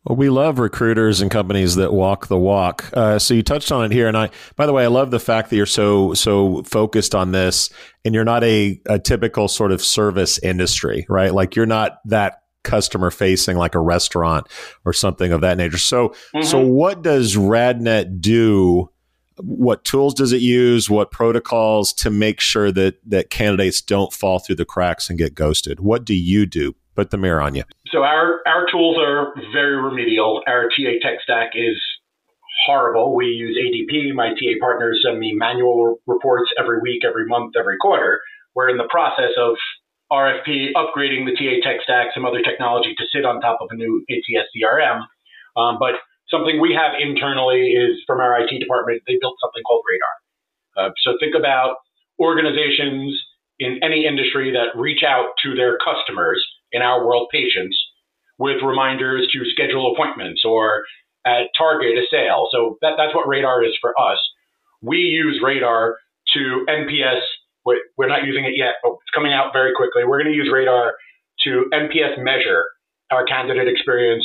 Well, 0.05 0.17
we 0.17 0.31
love 0.31 0.61
recruiters 0.61 1.21
and 1.21 1.31
companies 1.31 1.75
that 1.75 1.93
walk 1.93 2.29
the 2.29 2.39
walk. 2.39 2.89
Uh, 2.93 3.19
so 3.19 3.35
you 3.35 3.43
touched 3.43 3.73
on 3.73 3.85
it 3.85 3.93
here, 3.93 4.07
and 4.07 4.17
I, 4.17 4.31
by 4.55 4.67
the 4.67 4.73
way, 4.73 4.85
I 4.85 4.89
love 4.89 5.11
the 5.11 5.19
fact 5.19 5.51
that 5.51 5.57
you're 5.57 5.67
so 5.67 6.15
so 6.15 6.63
focused 6.63 7.15
on 7.15 7.33
this, 7.33 7.71
and 8.05 8.15
you're 8.15 8.25
not 8.25 8.45
a, 8.45 8.81
a 8.87 8.99
typical 8.99 9.49
sort 9.49 9.73
of 9.73 9.83
service 9.83 10.39
industry, 10.39 11.07
right? 11.09 11.35
Like 11.35 11.57
you're 11.57 11.67
not 11.67 11.99
that 12.07 12.43
customer 12.63 13.11
facing 13.11 13.57
like 13.57 13.75
a 13.75 13.81
restaurant 13.81 14.49
or 14.85 14.93
something 14.93 15.33
of 15.33 15.41
that 15.41 15.57
nature. 15.57 15.79
So, 15.79 16.09
mm-hmm. 16.09 16.43
so 16.43 16.61
what 16.61 17.03
does 17.03 17.37
RadNet 17.37 18.21
do? 18.21 18.91
What 19.39 19.85
tools 19.85 20.15
does 20.15 20.33
it 20.33 20.41
use? 20.41 20.89
What 20.89 21.11
protocols 21.11 21.93
to 21.95 22.11
make 22.11 22.41
sure 22.41 22.73
that 22.73 22.99
that 23.05 23.31
candidates 23.31 23.81
don't 23.81 24.13
fall 24.13 24.39
through 24.39 24.57
the 24.57 24.65
cracks 24.65 25.11
and 25.11 25.19
get 25.19 25.35
ghosted? 25.35 25.81
What 25.81 26.05
do 26.05 26.15
you 26.15 26.47
do? 26.47 26.75
Put 26.95 27.11
the 27.11 27.19
mirror 27.19 27.43
on 27.43 27.55
you. 27.55 27.65
So 27.93 28.03
our 28.03 28.41
our 28.47 28.67
tools 28.71 28.97
are 28.99 29.35
very 29.53 29.77
remedial. 29.77 30.43
Our 30.47 30.69
TA 30.71 30.97
tech 31.03 31.21
stack 31.23 31.51
is 31.55 31.77
horrible. 32.65 33.15
We 33.15 33.27
use 33.27 33.57
ADP. 33.57 34.15
My 34.15 34.31
TA 34.31 34.59
partners 34.61 35.03
send 35.05 35.19
me 35.19 35.35
manual 35.35 36.01
reports 36.07 36.51
every 36.59 36.81
week, 36.81 37.05
every 37.05 37.27
month, 37.27 37.55
every 37.59 37.77
quarter. 37.77 38.21
We're 38.55 38.71
in 38.71 38.79
the 38.79 38.89
process 38.89 39.37
of 39.37 39.57
RFP 40.11 40.73
upgrading 40.75 41.27
the 41.27 41.37
TA 41.37 41.61
tech 41.67 41.83
stack, 41.83 42.09
some 42.15 42.25
other 42.25 42.41
technology 42.41 42.95
to 42.97 43.05
sit 43.13 43.25
on 43.25 43.41
top 43.41 43.59
of 43.61 43.69
a 43.71 43.77
new 43.77 44.05
ATS 44.09 44.49
CRM. 44.57 45.01
Um, 45.57 45.77
but 45.79 45.95
something 46.31 46.61
we 46.61 46.75
have 46.75 46.93
internally 47.01 47.73
is 47.73 48.03
from 48.07 48.21
our 48.21 48.39
IT 48.41 48.59
department, 48.59 49.03
they 49.07 49.19
built 49.21 49.37
something 49.41 49.63
called 49.63 49.83
Radar. 49.87 50.17
Uh, 50.77 50.91
so 51.03 51.17
think 51.21 51.35
about 51.35 51.77
organizations 52.21 53.19
in 53.59 53.81
any 53.83 54.07
industry 54.07 54.53
that 54.53 54.79
reach 54.79 55.03
out 55.03 55.31
to 55.43 55.55
their 55.55 55.79
customers 55.79 56.45
in 56.73 56.83
our 56.83 57.07
world 57.07 57.29
patients 57.33 57.77
with 58.39 58.63
reminders 58.63 59.27
to 59.33 59.45
schedule 59.51 59.93
appointments 59.93 60.43
or 60.45 60.85
at 61.25 61.49
target 61.57 61.97
a 61.97 62.05
sale. 62.11 62.49
So 62.53 62.79
that, 62.83 62.95
that's 62.97 63.15
what 63.15 63.27
Radar 63.27 63.65
is 63.65 63.73
for 63.81 63.99
us. 63.99 64.19
We 64.83 64.99
use 64.99 65.41
Radar 65.43 65.97
to 66.35 66.67
NPS. 66.69 67.21
We're 67.65 68.09
not 68.09 68.25
using 68.25 68.45
it 68.45 68.53
yet, 68.55 68.75
but 68.83 68.93
it's 68.93 69.11
coming 69.15 69.33
out 69.33 69.53
very 69.53 69.73
quickly. 69.75 70.05
We're 70.05 70.23
going 70.23 70.33
to 70.33 70.37
use 70.37 70.51
Radar 70.53 70.95
to 71.45 71.65
NPS 71.73 72.23
measure 72.23 72.65
our 73.11 73.25
candidate 73.25 73.69
experience. 73.69 74.25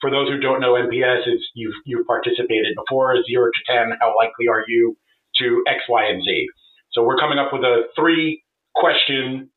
For 0.00 0.10
those 0.10 0.28
who 0.28 0.40
don't 0.40 0.60
know, 0.60 0.74
NPS 0.74 1.28
is 1.28 1.40
you've, 1.54 1.74
you've 1.84 2.06
participated 2.06 2.74
before, 2.76 3.14
zero 3.24 3.50
to 3.52 3.60
10, 3.72 3.98
how 4.00 4.16
likely 4.16 4.48
are 4.48 4.64
you 4.66 4.96
to 5.38 5.62
X, 5.68 5.80
Y, 5.88 6.04
and 6.04 6.22
Z? 6.24 6.46
So 6.92 7.04
we're 7.04 7.18
coming 7.18 7.38
up 7.38 7.52
with 7.52 7.62
a 7.62 7.84
three 7.94 8.42
question 8.74 9.50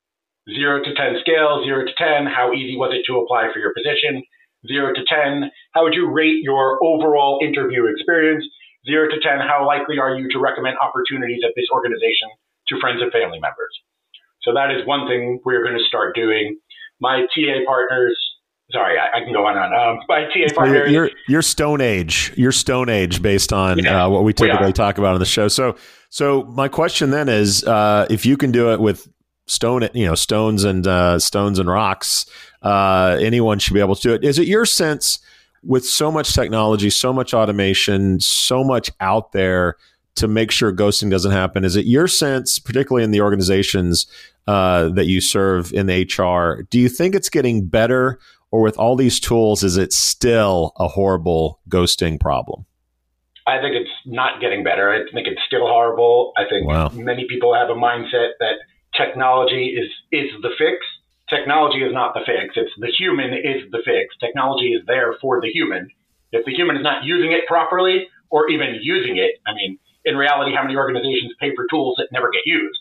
zero 0.52 0.84
to 0.84 0.94
10 0.94 1.22
scale, 1.22 1.64
zero 1.64 1.86
to 1.86 1.94
10, 1.96 2.28
how 2.28 2.52
easy 2.52 2.76
was 2.76 2.92
it 2.92 3.08
to 3.08 3.20
apply 3.20 3.48
for 3.54 3.60
your 3.60 3.74
position? 3.74 4.24
Zero 4.68 4.94
to 4.94 5.04
10, 5.08 5.52
how 5.72 5.84
would 5.84 5.94
you 5.94 6.12
rate 6.12 6.44
your 6.44 6.84
overall 6.84 7.40
interview 7.42 7.88
experience? 7.88 8.44
Zero 8.86 9.08
to 9.08 9.20
10, 9.20 9.40
how 9.40 9.66
likely 9.66 10.00
are 10.00 10.16
you 10.16 10.28
to 10.32 10.40
recommend 10.40 10.76
opportunities 10.80 11.42
at 11.46 11.56
this 11.56 11.68
organization 11.72 12.28
to 12.68 12.80
friends 12.80 13.02
and 13.02 13.12
family 13.12 13.40
members? 13.40 13.72
So 14.44 14.54
that 14.54 14.72
is 14.72 14.86
one 14.86 15.08
thing 15.08 15.40
we're 15.46 15.64
going 15.64 15.78
to 15.78 15.88
start 15.88 16.16
doing. 16.16 16.60
My 17.00 17.24
TA 17.32 17.64
partners, 17.66 18.20
sorry, 18.74 18.98
I, 18.98 19.18
I 19.18 19.24
can 19.24 19.32
go 19.32 19.46
on 19.46 19.56
and 19.56 19.74
on. 19.74 19.98
Um, 19.98 20.04
my 20.10 20.24
TA 20.26 20.54
partners. 20.54 20.92
You're, 20.92 21.12
you're, 21.28 21.42
Stone 21.42 21.82
Age. 21.82 22.34
You're 22.36 22.52
Stone 22.52 22.90
Age 22.90 23.22
based 23.22 23.54
on 23.54 23.80
yeah, 23.80 24.06
uh, 24.06 24.10
what 24.10 24.24
we 24.24 24.34
typically 24.34 24.68
we 24.68 24.74
talk 24.74 24.98
about 24.98 25.14
on 25.14 25.20
the 25.20 25.26
show. 25.26 25.48
So, 25.48 25.76
so 26.10 26.44
my 26.44 26.68
question 26.68 27.12
then 27.12 27.30
is, 27.30 27.64
uh, 27.64 28.08
if 28.10 28.26
you 28.26 28.36
can 28.36 28.52
do 28.52 28.72
it 28.74 28.80
with 28.80 29.08
stone 29.46 29.88
you 29.94 30.06
know 30.06 30.16
stones 30.16 30.64
and 30.64 30.88
uh, 30.88 31.20
stones 31.20 31.60
and 31.60 31.70
rocks 31.70 32.26
uh, 32.62 33.18
anyone 33.22 33.60
should 33.60 33.74
be 33.74 33.80
able 33.80 33.96
to 33.96 34.02
do 34.02 34.14
it 34.14 34.24
is 34.24 34.40
it 34.40 34.48
your 34.48 34.66
sense 34.66 35.20
with 35.64 35.86
so 35.86 36.12
much 36.12 36.34
technology 36.34 36.90
so 36.90 37.12
much 37.12 37.34
automation 37.34 38.20
so 38.20 38.64
much 38.64 38.90
out 39.00 39.32
there 39.32 39.76
to 40.16 40.28
make 40.28 40.52
sure 40.52 40.72
ghosting 40.72 41.10
doesn't 41.10 41.32
happen 41.32 41.66
is 41.66 41.76
it 41.76 41.86
your 41.86 42.08
sense 42.08 42.58
particularly 42.58 43.04
in 43.04 43.12
the 43.12 43.22
organizations 43.22 44.08
uh, 44.48 44.90
that 44.90 45.08
you 45.08 45.20
serve 45.20 45.74
in 45.74 45.88
hr 45.88 46.64
do 46.70 46.80
you 46.80 46.88
think 46.88 47.14
it's 47.14 47.30
getting 47.30 47.66
better 47.66 48.20
or 48.54 48.62
with 48.62 48.78
all 48.78 48.96
these 48.96 49.20
tools 49.20 49.64
is 49.64 49.78
it 49.78 49.92
still 49.92 50.74
a 50.78 50.88
horrible 50.88 51.60
ghosting 51.68 52.20
problem 52.20 52.66
I 53.46 53.60
think 53.60 53.76
it's 53.76 53.92
not 54.06 54.40
getting 54.40 54.64
better. 54.64 54.90
I 54.90 55.04
think 55.12 55.28
it's 55.28 55.42
still 55.46 55.68
horrible. 55.68 56.32
I 56.38 56.44
think 56.50 56.66
wow. 56.66 56.90
many 56.94 57.28
people 57.28 57.54
have 57.54 57.70
a 57.70 57.76
mindset 57.76 58.40
that 58.40 58.56
technology 58.96 59.76
is 59.76 59.90
is 60.12 60.32
the 60.42 60.52
fix. 60.58 60.80
Technology 61.30 61.84
is 61.84 61.92
not 61.92 62.14
the 62.14 62.22
fix. 62.26 62.56
It's 62.56 62.72
the 62.80 62.92
human 62.98 63.34
is 63.34 63.70
the 63.72 63.82
fix. 63.84 64.16
Technology 64.20 64.72
is 64.74 64.86
there 64.88 65.16
for 65.20 65.42
the 65.42 65.50
human. 65.50 65.90
If 66.32 66.46
the 66.46 66.54
human 66.54 66.78
is 66.78 66.84
not 66.84 67.04
using 67.04 67.32
it 67.32 67.46
properly 67.48 68.08
or 68.30 68.50
even 68.50 68.80
using 68.82 69.18
it, 69.18 69.42
I 69.46 69.54
mean, 69.54 69.78
in 70.06 70.16
reality, 70.16 70.56
how 70.56 70.64
many 70.64 70.76
organizations 70.76 71.34
pay 71.40 71.54
for 71.56 71.68
tools 71.70 71.96
that 71.98 72.08
never 72.12 72.32
get 72.32 72.44
used? 72.46 72.80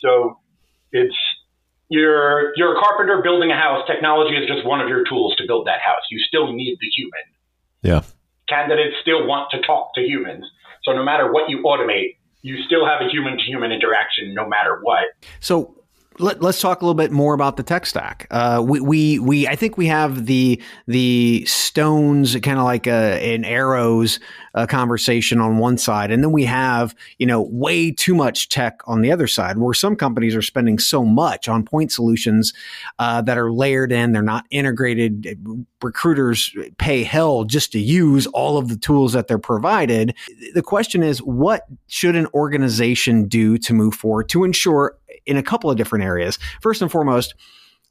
So 0.00 0.38
it's 0.92 1.16
you're 1.88 2.52
you're 2.56 2.76
a 2.76 2.80
carpenter 2.80 3.20
building 3.22 3.50
a 3.50 3.56
house. 3.56 3.86
Technology 3.86 4.36
is 4.36 4.48
just 4.48 4.66
one 4.66 4.80
of 4.80 4.88
your 4.88 5.04
tools 5.04 5.34
to 5.36 5.44
build 5.46 5.66
that 5.66 5.80
house. 5.80 6.02
You 6.10 6.18
still 6.26 6.52
need 6.52 6.78
the 6.80 6.88
human. 6.88 7.20
Yeah. 7.82 8.02
Candidates 8.48 8.96
still 9.02 9.26
want 9.26 9.50
to 9.52 9.60
talk 9.62 9.94
to 9.94 10.00
humans. 10.00 10.44
So 10.84 10.92
no 10.92 11.04
matter 11.04 11.32
what 11.32 11.50
you 11.50 11.62
automate, 11.64 12.16
you 12.42 12.62
still 12.64 12.86
have 12.86 13.00
a 13.00 13.08
human 13.08 13.38
to 13.38 13.44
human 13.44 13.72
interaction 13.72 14.34
no 14.34 14.48
matter 14.48 14.78
what. 14.82 15.04
So 15.40 15.76
let, 16.18 16.42
us 16.42 16.60
talk 16.60 16.80
a 16.80 16.84
little 16.84 16.94
bit 16.94 17.10
more 17.10 17.34
about 17.34 17.56
the 17.56 17.62
tech 17.62 17.86
stack. 17.86 18.26
Uh, 18.30 18.62
we, 18.66 18.80
we, 18.80 19.18
we, 19.18 19.46
I 19.48 19.56
think 19.56 19.76
we 19.76 19.86
have 19.86 20.26
the 20.26 20.60
the 20.86 21.44
stones, 21.46 22.36
kind 22.36 22.58
of 22.58 22.64
like 22.64 22.86
a, 22.86 23.34
an 23.34 23.44
arrows 23.44 24.20
uh, 24.54 24.66
conversation 24.66 25.40
on 25.40 25.58
one 25.58 25.76
side, 25.78 26.10
and 26.10 26.22
then 26.22 26.32
we 26.32 26.44
have 26.44 26.94
you 27.18 27.26
know 27.26 27.42
way 27.42 27.90
too 27.90 28.14
much 28.14 28.48
tech 28.48 28.80
on 28.86 29.02
the 29.02 29.12
other 29.12 29.26
side, 29.26 29.58
where 29.58 29.74
some 29.74 29.96
companies 29.96 30.34
are 30.34 30.42
spending 30.42 30.78
so 30.78 31.04
much 31.04 31.48
on 31.48 31.64
point 31.64 31.92
solutions 31.92 32.52
uh, 32.98 33.20
that 33.22 33.38
are 33.38 33.52
layered 33.52 33.92
in, 33.92 34.12
they're 34.12 34.22
not 34.22 34.46
integrated. 34.50 35.38
Recruiters 35.82 36.54
pay 36.78 37.02
hell 37.02 37.44
just 37.44 37.72
to 37.72 37.78
use 37.78 38.26
all 38.28 38.56
of 38.56 38.68
the 38.68 38.76
tools 38.76 39.12
that 39.12 39.28
they're 39.28 39.38
provided. 39.38 40.14
The 40.54 40.62
question 40.62 41.02
is, 41.02 41.22
what 41.22 41.66
should 41.86 42.16
an 42.16 42.26
organization 42.34 43.28
do 43.28 43.58
to 43.58 43.74
move 43.74 43.94
forward 43.94 44.28
to 44.30 44.44
ensure 44.44 44.96
in 45.26 45.36
a 45.36 45.42
couple 45.42 45.70
of 45.70 45.76
different 45.76 46.04
areas. 46.04 46.38
First 46.60 46.82
and 46.82 46.90
foremost, 46.90 47.34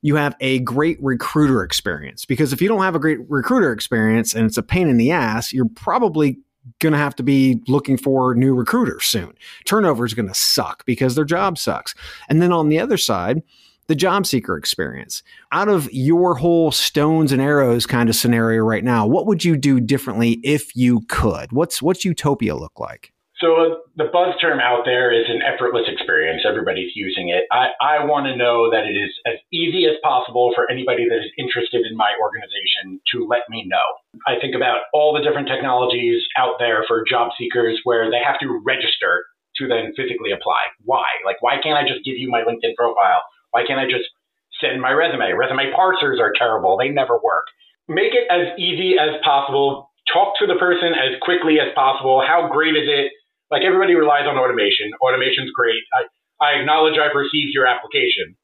you 0.02 0.16
have 0.16 0.36
a 0.40 0.60
great 0.60 0.98
recruiter 1.02 1.64
experience 1.64 2.26
because 2.26 2.54
if 2.54 2.62
you 2.62 2.68
don't 2.68 2.84
have 2.84 2.96
a 2.96 3.00
great 3.00 3.20
recruiter 3.30 3.72
experience 3.72 4.36
and 4.36 4.46
it's 4.46 4.58
a 4.58 4.64
pain 4.64 4.88
in 4.88 4.98
the 4.98 5.12
ass, 5.12 5.52
you're 5.52 5.70
probably 5.76 6.38
going 6.80 6.94
to 6.94 7.00
have 7.00 7.16
to 7.16 7.24
be 7.24 7.62
looking 7.68 7.98
for 7.98 8.36
new 8.36 8.54
recruiters 8.54 9.06
soon. 9.06 9.34
Turnover 9.66 10.06
is 10.06 10.14
going 10.14 10.28
to 10.28 10.34
suck 10.34 10.86
because 10.86 11.16
their 11.16 11.26
job 11.26 11.58
sucks. 11.58 11.94
And 12.30 12.42
then 12.42 12.52
on 12.52 12.70
the 12.70 12.80
other 12.80 12.98
side, 12.98 13.44
the 13.88 13.96
job 13.96 14.26
seeker 14.26 14.58
experience. 14.58 15.22
Out 15.52 15.70
of 15.70 15.92
your 15.92 16.36
whole 16.36 16.72
stones 16.72 17.32
and 17.32 17.42
arrows 17.42 17.86
kind 17.86 18.10
of 18.10 18.16
scenario 18.16 18.62
right 18.62 18.84
now, 18.84 19.06
what 19.06 19.28
would 19.28 19.46
you 19.46 19.56
do 19.56 19.80
differently 19.80 20.40
if 20.44 20.76
you 20.76 21.02
could? 21.08 21.52
What's 21.52 21.82
what's 21.82 22.04
utopia 22.04 22.56
look 22.56 22.80
like? 22.80 23.12
So 23.46 23.54
uh, 23.62 23.78
the 23.94 24.10
buzz 24.10 24.34
term 24.42 24.58
out 24.58 24.90
there 24.90 25.14
is 25.14 25.30
an 25.30 25.46
effortless 25.46 25.86
experience. 25.86 26.42
Everybody's 26.50 26.98
using 26.98 27.30
it. 27.30 27.46
I, 27.54 27.78
I 27.78 28.02
want 28.02 28.26
to 28.26 28.34
know 28.34 28.74
that 28.74 28.90
it 28.90 28.98
is 28.98 29.14
as 29.30 29.38
easy 29.54 29.86
as 29.86 30.02
possible 30.02 30.50
for 30.58 30.66
anybody 30.66 31.06
that 31.06 31.22
is 31.22 31.30
interested 31.38 31.86
in 31.86 31.94
my 31.94 32.10
organization 32.18 32.98
to 33.14 33.30
let 33.30 33.46
me 33.46 33.62
know. 33.70 33.86
I 34.26 34.42
think 34.42 34.58
about 34.58 34.90
all 34.98 35.14
the 35.14 35.22
different 35.22 35.46
technologies 35.46 36.26
out 36.34 36.58
there 36.58 36.90
for 36.90 37.06
job 37.06 37.38
seekers 37.38 37.78
where 37.86 38.10
they 38.10 38.18
have 38.18 38.42
to 38.42 38.50
register 38.66 39.30
to 39.62 39.70
then 39.70 39.94
physically 39.94 40.34
apply. 40.34 40.74
Why? 40.82 41.06
Like, 41.22 41.38
why 41.46 41.62
can't 41.62 41.78
I 41.78 41.86
just 41.86 42.02
give 42.02 42.18
you 42.18 42.34
my 42.34 42.42
LinkedIn 42.42 42.74
profile? 42.74 43.22
Why 43.54 43.62
can't 43.62 43.78
I 43.78 43.86
just 43.86 44.10
send 44.58 44.82
my 44.82 44.90
resume? 44.90 45.38
Resume 45.38 45.70
parsers 45.70 46.18
are 46.18 46.34
terrible. 46.34 46.82
They 46.82 46.90
never 46.90 47.22
work. 47.22 47.46
Make 47.86 48.18
it 48.18 48.26
as 48.26 48.58
easy 48.58 48.98
as 48.98 49.22
possible. 49.22 49.94
Talk 50.10 50.34
to 50.42 50.50
the 50.50 50.58
person 50.58 50.98
as 50.98 51.22
quickly 51.22 51.62
as 51.62 51.70
possible. 51.78 52.26
How 52.26 52.50
great 52.50 52.74
is 52.74 52.90
it 52.90 53.14
like 53.52 53.62
everybody 53.64 53.96
relies 53.96 54.28
on 54.28 54.38
automation. 54.38 54.92
Automation's 55.02 55.52
great. 55.52 55.82
I, 55.94 56.08
I 56.42 56.60
acknowledge 56.60 56.98
I've 56.98 57.16
received 57.16 57.54
your 57.54 57.68
application. 57.68 58.36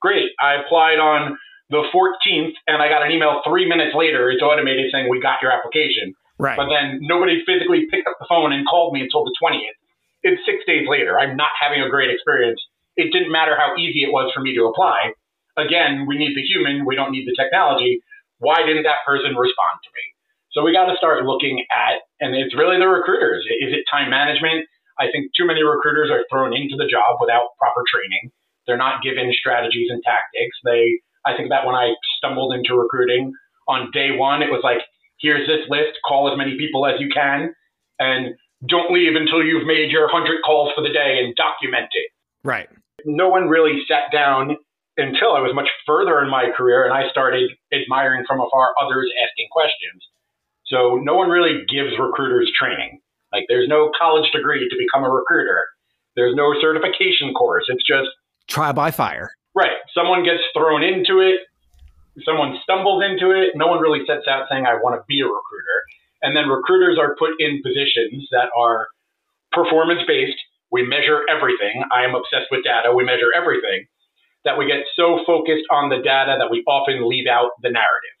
Great. 0.00 0.30
I 0.40 0.60
applied 0.60 0.98
on 1.00 1.38
the 1.70 1.82
14th 1.90 2.54
and 2.68 2.82
I 2.82 2.88
got 2.88 3.02
an 3.02 3.10
email 3.10 3.40
three 3.46 3.68
minutes 3.68 3.96
later. 3.96 4.30
It's 4.30 4.42
automated 4.42 4.92
saying 4.92 5.08
we 5.08 5.20
got 5.20 5.42
your 5.42 5.50
application. 5.50 6.14
Right. 6.38 6.56
But 6.56 6.68
then 6.68 7.00
nobody 7.02 7.42
physically 7.46 7.86
picked 7.90 8.06
up 8.06 8.16
the 8.18 8.26
phone 8.28 8.52
and 8.52 8.66
called 8.66 8.92
me 8.92 9.00
until 9.00 9.24
the 9.24 9.34
20th. 9.40 9.78
It's 10.22 10.40
six 10.46 10.64
days 10.66 10.86
later. 10.88 11.18
I'm 11.18 11.36
not 11.36 11.52
having 11.60 11.82
a 11.82 11.88
great 11.88 12.10
experience. 12.10 12.60
It 12.96 13.12
didn't 13.12 13.30
matter 13.30 13.56
how 13.56 13.76
easy 13.76 14.02
it 14.02 14.12
was 14.12 14.32
for 14.34 14.40
me 14.40 14.54
to 14.54 14.66
apply. 14.66 15.12
Again, 15.56 16.06
we 16.08 16.18
need 16.18 16.34
the 16.34 16.42
human. 16.42 16.86
We 16.86 16.96
don't 16.96 17.12
need 17.12 17.26
the 17.26 17.34
technology. 17.38 18.00
Why 18.38 18.66
didn't 18.66 18.82
that 18.84 19.06
person 19.06 19.36
respond 19.36 19.78
to 19.84 19.90
me? 19.94 20.04
So 20.54 20.62
we 20.62 20.72
got 20.72 20.86
to 20.86 20.96
start 20.96 21.26
looking 21.26 21.66
at, 21.74 22.06
and 22.22 22.34
it's 22.34 22.54
really 22.54 22.78
the 22.78 22.86
recruiters. 22.86 23.42
Is 23.58 23.74
it 23.74 23.82
time 23.90 24.08
management? 24.08 24.70
I 24.98 25.10
think 25.10 25.34
too 25.34 25.46
many 25.46 25.66
recruiters 25.66 26.10
are 26.14 26.22
thrown 26.30 26.54
into 26.54 26.78
the 26.78 26.86
job 26.86 27.18
without 27.18 27.58
proper 27.58 27.82
training. 27.90 28.30
They're 28.66 28.78
not 28.78 29.02
given 29.02 29.34
strategies 29.34 29.90
and 29.90 30.00
tactics. 30.06 30.54
They, 30.62 31.02
I 31.26 31.36
think 31.36 31.50
that 31.50 31.66
when 31.66 31.74
I 31.74 31.98
stumbled 32.16 32.54
into 32.54 32.78
recruiting 32.78 33.34
on 33.66 33.90
day 33.90 34.14
one, 34.14 34.42
it 34.42 34.54
was 34.54 34.62
like, 34.62 34.78
here's 35.18 35.46
this 35.50 35.66
list, 35.68 35.98
call 36.06 36.30
as 36.30 36.38
many 36.38 36.56
people 36.56 36.86
as 36.86 37.02
you 37.02 37.10
can, 37.10 37.52
and 37.98 38.38
don't 38.70 38.94
leave 38.94 39.18
until 39.18 39.42
you've 39.42 39.66
made 39.66 39.90
your 39.90 40.06
100 40.06 40.38
calls 40.46 40.70
for 40.78 40.86
the 40.86 40.94
day 40.94 41.18
and 41.18 41.34
document 41.34 41.90
it. 41.90 42.08
Right. 42.44 42.68
No 43.04 43.28
one 43.28 43.48
really 43.48 43.82
sat 43.90 44.14
down 44.14 44.56
until 44.96 45.34
I 45.34 45.42
was 45.42 45.50
much 45.52 45.68
further 45.84 46.22
in 46.22 46.30
my 46.30 46.54
career 46.56 46.84
and 46.84 46.94
I 46.94 47.10
started 47.10 47.50
admiring 47.74 48.24
from 48.28 48.38
afar 48.38 48.70
others 48.80 49.10
asking 49.18 49.48
questions. 49.50 49.98
So 50.66 51.00
no 51.02 51.14
one 51.14 51.28
really 51.28 51.64
gives 51.68 51.98
recruiters 51.98 52.50
training. 52.58 53.00
Like 53.32 53.44
there's 53.48 53.68
no 53.68 53.90
college 53.98 54.30
degree 54.32 54.68
to 54.68 54.76
become 54.78 55.04
a 55.04 55.10
recruiter. 55.10 55.64
There's 56.16 56.34
no 56.34 56.54
certification 56.60 57.34
course. 57.34 57.64
It's 57.68 57.84
just 57.86 58.08
trial 58.48 58.72
by 58.72 58.90
fire. 58.90 59.30
Right. 59.54 59.78
Someone 59.94 60.24
gets 60.24 60.42
thrown 60.56 60.82
into 60.82 61.20
it. 61.20 61.40
Someone 62.24 62.58
stumbles 62.62 63.02
into 63.02 63.30
it. 63.34 63.56
No 63.56 63.66
one 63.66 63.80
really 63.80 64.06
sets 64.06 64.26
out 64.28 64.46
saying, 64.50 64.66
I 64.66 64.74
want 64.74 64.94
to 64.94 65.02
be 65.08 65.20
a 65.20 65.26
recruiter. 65.26 65.78
And 66.22 66.36
then 66.36 66.48
recruiters 66.48 66.98
are 66.98 67.16
put 67.18 67.34
in 67.38 67.60
positions 67.62 68.28
that 68.30 68.48
are 68.56 68.88
performance 69.52 70.02
based. 70.06 70.38
We 70.70 70.86
measure 70.86 71.22
everything. 71.28 71.82
I 71.92 72.04
am 72.04 72.14
obsessed 72.14 72.50
with 72.50 72.64
data. 72.64 72.94
We 72.94 73.04
measure 73.04 73.30
everything 73.34 73.86
that 74.44 74.58
we 74.58 74.66
get 74.66 74.86
so 74.94 75.20
focused 75.26 75.64
on 75.70 75.88
the 75.90 75.98
data 75.98 76.36
that 76.38 76.50
we 76.50 76.62
often 76.66 77.08
leave 77.08 77.26
out 77.26 77.50
the 77.62 77.70
narrative. 77.70 78.13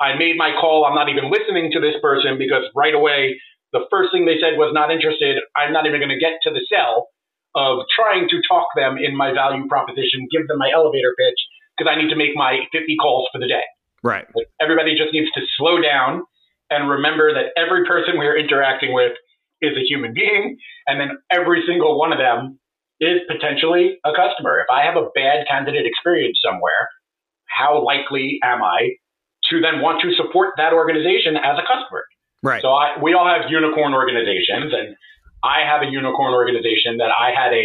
I 0.00 0.16
made 0.18 0.36
my 0.36 0.52
call. 0.58 0.84
I'm 0.84 0.94
not 0.94 1.08
even 1.08 1.30
listening 1.30 1.72
to 1.72 1.80
this 1.80 1.96
person 2.02 2.38
because 2.38 2.64
right 2.74 2.94
away, 2.94 3.40
the 3.72 3.86
first 3.90 4.12
thing 4.12 4.24
they 4.24 4.38
said 4.40 4.58
was 4.58 4.72
not 4.72 4.90
interested. 4.90 5.38
I'm 5.56 5.72
not 5.72 5.86
even 5.86 6.00
going 6.00 6.12
to 6.12 6.20
get 6.20 6.40
to 6.44 6.50
the 6.50 6.64
sell 6.68 7.08
of 7.54 7.88
trying 7.88 8.28
to 8.28 8.40
talk 8.46 8.68
them 8.76 8.98
in 9.00 9.16
my 9.16 9.32
value 9.32 9.66
proposition, 9.66 10.28
give 10.30 10.46
them 10.48 10.58
my 10.58 10.70
elevator 10.72 11.14
pitch 11.16 11.40
because 11.72 11.90
I 11.90 12.00
need 12.00 12.10
to 12.10 12.16
make 12.16 12.36
my 12.36 12.60
50 12.72 12.96
calls 13.00 13.28
for 13.32 13.40
the 13.40 13.48
day. 13.48 13.64
Right. 14.02 14.26
Like, 14.34 14.48
everybody 14.60 14.96
just 14.96 15.12
needs 15.12 15.32
to 15.32 15.40
slow 15.56 15.80
down 15.80 16.24
and 16.70 16.88
remember 16.90 17.32
that 17.32 17.56
every 17.56 17.86
person 17.86 18.18
we're 18.18 18.36
interacting 18.36 18.92
with 18.92 19.12
is 19.62 19.72
a 19.76 19.84
human 19.88 20.12
being, 20.12 20.58
and 20.86 21.00
then 21.00 21.16
every 21.30 21.64
single 21.66 21.98
one 21.98 22.12
of 22.12 22.18
them 22.18 22.58
is 23.00 23.20
potentially 23.30 23.98
a 24.04 24.10
customer. 24.12 24.60
If 24.60 24.66
I 24.70 24.84
have 24.84 24.96
a 24.96 25.08
bad 25.14 25.46
candidate 25.48 25.86
experience 25.86 26.38
somewhere, 26.44 26.88
how 27.46 27.84
likely 27.84 28.38
am 28.42 28.62
I 28.62 28.96
to 29.50 29.60
then 29.60 29.80
want 29.80 30.02
to 30.02 30.12
support 30.14 30.54
that 30.56 30.72
organization 30.72 31.36
as 31.36 31.58
a 31.58 31.64
customer? 31.66 32.04
Right. 32.42 32.62
So 32.62 32.70
I, 32.70 33.00
we 33.02 33.14
all 33.14 33.26
have 33.26 33.50
unicorn 33.50 33.94
organizations, 33.94 34.72
and 34.72 34.96
I 35.42 35.66
have 35.66 35.82
a 35.82 35.90
unicorn 35.90 36.34
organization 36.34 36.98
that 36.98 37.10
I 37.10 37.32
had 37.34 37.52
a 37.52 37.64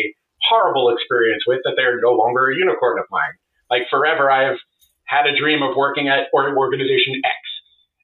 horrible 0.49 0.89
experience 0.89 1.43
with 1.45 1.59
that 1.63 1.73
they're 1.75 1.99
no 2.01 2.13
longer 2.13 2.49
a 2.49 2.55
unicorn 2.55 2.99
of 2.99 3.05
mine. 3.11 3.33
Like 3.69 3.83
forever, 3.89 4.31
I've 4.31 4.57
had 5.05 5.27
a 5.27 5.37
dream 5.37 5.61
of 5.61 5.75
working 5.75 6.07
at 6.07 6.27
organization 6.33 7.21
X. 7.23 7.35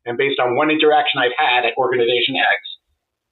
And 0.05 0.17
based 0.17 0.39
on 0.39 0.55
one 0.55 0.69
interaction 0.69 1.19
I've 1.19 1.35
had 1.37 1.65
at 1.65 1.73
organization 1.77 2.35
X, 2.37 2.59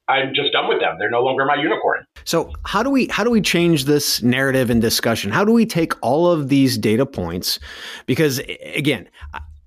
I'm 0.08 0.34
just 0.36 0.52
done 0.52 0.67
with 0.67 0.80
them. 0.80 0.98
They're 1.00 1.10
no 1.10 1.22
longer 1.22 1.46
my 1.46 1.56
unicorn. 1.56 2.06
So 2.26 2.54
how 2.65 2.84
do 2.84 2.89
we 2.89 3.08
how 3.08 3.24
do 3.24 3.32
we 3.32 3.41
change 3.41 3.86
this 3.86 4.22
narrative 4.22 4.69
and 4.69 4.82
discussion? 4.82 5.32
How 5.32 5.43
do 5.43 5.52
we 5.52 5.65
take 5.65 5.93
all 6.04 6.32
of 6.32 6.50
these 6.50 6.78
data 6.78 7.06
points? 7.06 7.60
Because 8.06 8.39
again, 8.76 9.10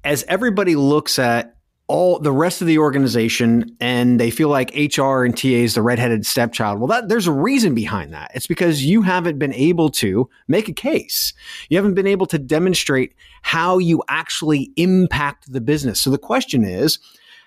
as 0.08 0.24
everybody 0.26 0.74
looks 0.74 1.18
at 1.18 1.54
all 1.86 2.18
the 2.18 2.32
rest 2.32 2.62
of 2.62 2.66
the 2.66 2.78
organization 2.78 3.76
and 3.78 4.18
they 4.18 4.30
feel 4.30 4.48
like 4.48 4.74
HR 4.74 5.22
and 5.22 5.36
TA 5.36 5.48
is 5.48 5.74
the 5.74 5.82
redheaded 5.82 6.24
stepchild. 6.24 6.78
Well, 6.78 6.88
that 6.88 7.10
there's 7.10 7.26
a 7.26 7.32
reason 7.32 7.74
behind 7.74 8.14
that. 8.14 8.30
It's 8.34 8.46
because 8.46 8.82
you 8.82 9.02
haven't 9.02 9.38
been 9.38 9.52
able 9.52 9.90
to 9.90 10.26
make 10.48 10.66
a 10.66 10.72
case. 10.72 11.34
You 11.68 11.76
haven't 11.76 11.92
been 11.92 12.06
able 12.06 12.24
to 12.28 12.38
demonstrate 12.38 13.14
how 13.42 13.76
you 13.76 14.02
actually 14.08 14.72
impact 14.76 15.52
the 15.52 15.60
business. 15.60 16.00
So 16.00 16.08
the 16.08 16.16
question 16.16 16.64
is, 16.64 16.98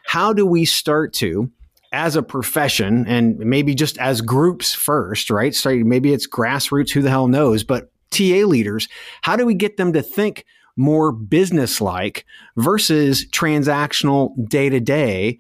how 0.06 0.32
do 0.32 0.46
we 0.46 0.66
start 0.66 1.14
to 1.14 1.50
as 1.92 2.16
a 2.16 2.22
profession 2.22 3.08
and 3.08 3.40
maybe 3.40 3.74
just 3.74 3.98
as 3.98 4.22
groups 4.22 4.72
first, 4.72 5.32
right? 5.32 5.56
So 5.56 5.74
maybe 5.78 6.14
it's 6.14 6.28
grassroots, 6.28 6.92
who 6.92 7.02
the 7.02 7.10
hell 7.10 7.28
knows, 7.28 7.64
but 7.64 7.92
TA 8.12 8.46
leaders, 8.46 8.88
how 9.24 9.36
do 9.36 9.48
we 9.48 9.56
get 9.56 9.78
them 9.78 9.94
to 9.94 10.04
think 10.04 10.46
more 10.82 11.12
business 11.12 11.80
like 11.80 12.26
versus 12.58 13.26
transactional 13.28 14.34
day 14.50 14.70
to 14.70 14.80
day, 14.80 15.38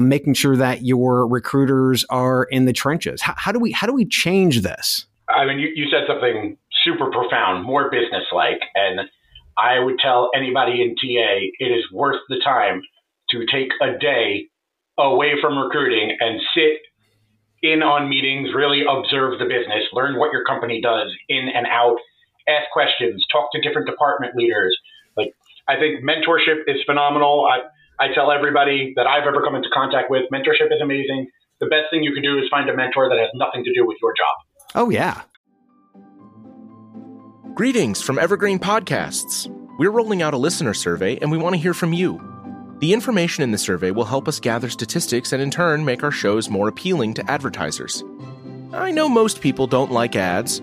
making 0.00 0.34
sure 0.34 0.56
that 0.56 0.82
your 0.82 1.26
recruiters 1.26 2.04
are 2.10 2.44
in 2.44 2.66
the 2.66 2.72
trenches? 2.72 3.22
How, 3.22 3.34
how, 3.36 3.52
do 3.52 3.58
we 3.58 3.72
how 3.72 3.86
do 3.86 3.92
we 3.92 4.04
change 4.04 4.60
this? 4.60 5.06
I 5.28 5.46
mean, 5.46 5.58
you, 5.58 5.68
you 5.74 5.86
said 5.90 6.02
something 6.06 6.56
super 6.84 7.10
profound, 7.10 7.64
more 7.64 7.90
business 7.90 8.24
like, 8.32 8.60
and 8.74 9.00
I 9.56 9.78
would 9.78 9.98
tell 9.98 10.30
anybody 10.34 10.82
in 10.82 10.94
TA 10.96 11.48
it 11.58 11.72
is 11.72 11.84
worth 11.92 12.20
the 12.28 12.40
time 12.42 12.82
to 13.30 13.46
take 13.46 13.68
a 13.80 13.98
day 13.98 14.48
away 14.98 15.32
from 15.40 15.58
recruiting 15.58 16.16
and 16.20 16.40
sit 16.54 16.78
in 17.62 17.82
on 17.82 18.08
meetings, 18.08 18.50
really 18.54 18.82
observe 18.88 19.38
the 19.38 19.44
business, 19.44 19.84
learn 19.92 20.18
what 20.18 20.32
your 20.32 20.44
company 20.44 20.80
does 20.80 21.12
in 21.28 21.48
and 21.54 21.66
out, 21.66 21.96
ask 22.48 22.70
questions, 22.72 23.24
talk 23.30 23.48
to 23.52 23.60
different 23.60 23.86
department 23.86 24.34
leaders. 24.36 24.76
Like 25.16 25.34
I 25.68 25.76
think 25.76 26.04
mentorship 26.04 26.64
is 26.66 26.82
phenomenal. 26.86 27.46
I, 27.46 28.04
I 28.04 28.12
tell 28.14 28.32
everybody 28.32 28.92
that 28.96 29.06
I've 29.06 29.26
ever 29.26 29.42
come 29.42 29.54
into 29.54 29.68
contact 29.72 30.10
with, 30.10 30.24
mentorship 30.32 30.72
is 30.72 30.80
amazing. 30.82 31.28
The 31.60 31.66
best 31.66 31.90
thing 31.90 32.02
you 32.02 32.12
can 32.12 32.22
do 32.22 32.38
is 32.38 32.44
find 32.50 32.68
a 32.68 32.76
mentor 32.76 33.08
that 33.08 33.18
has 33.18 33.30
nothing 33.34 33.64
to 33.64 33.72
do 33.72 33.86
with 33.86 33.96
your 34.02 34.12
job. 34.16 34.74
Oh 34.74 34.90
yeah. 34.90 35.22
Greetings 37.54 38.00
from 38.00 38.18
Evergreen 38.18 38.58
Podcasts. 38.58 39.46
We're 39.78 39.90
rolling 39.90 40.22
out 40.22 40.34
a 40.34 40.38
listener 40.38 40.74
survey 40.74 41.18
and 41.18 41.30
we 41.30 41.38
want 41.38 41.54
to 41.54 41.60
hear 41.60 41.74
from 41.74 41.92
you. 41.92 42.20
The 42.80 42.92
information 42.92 43.44
in 43.44 43.52
the 43.52 43.58
survey 43.58 43.92
will 43.92 44.06
help 44.06 44.26
us 44.26 44.40
gather 44.40 44.68
statistics 44.68 45.32
and 45.32 45.40
in 45.40 45.50
turn 45.50 45.84
make 45.84 46.02
our 46.02 46.10
shows 46.10 46.50
more 46.50 46.66
appealing 46.66 47.14
to 47.14 47.30
advertisers. 47.30 48.02
I 48.72 48.90
know 48.90 49.08
most 49.08 49.40
people 49.40 49.66
don't 49.66 49.92
like 49.92 50.16
ads, 50.16 50.62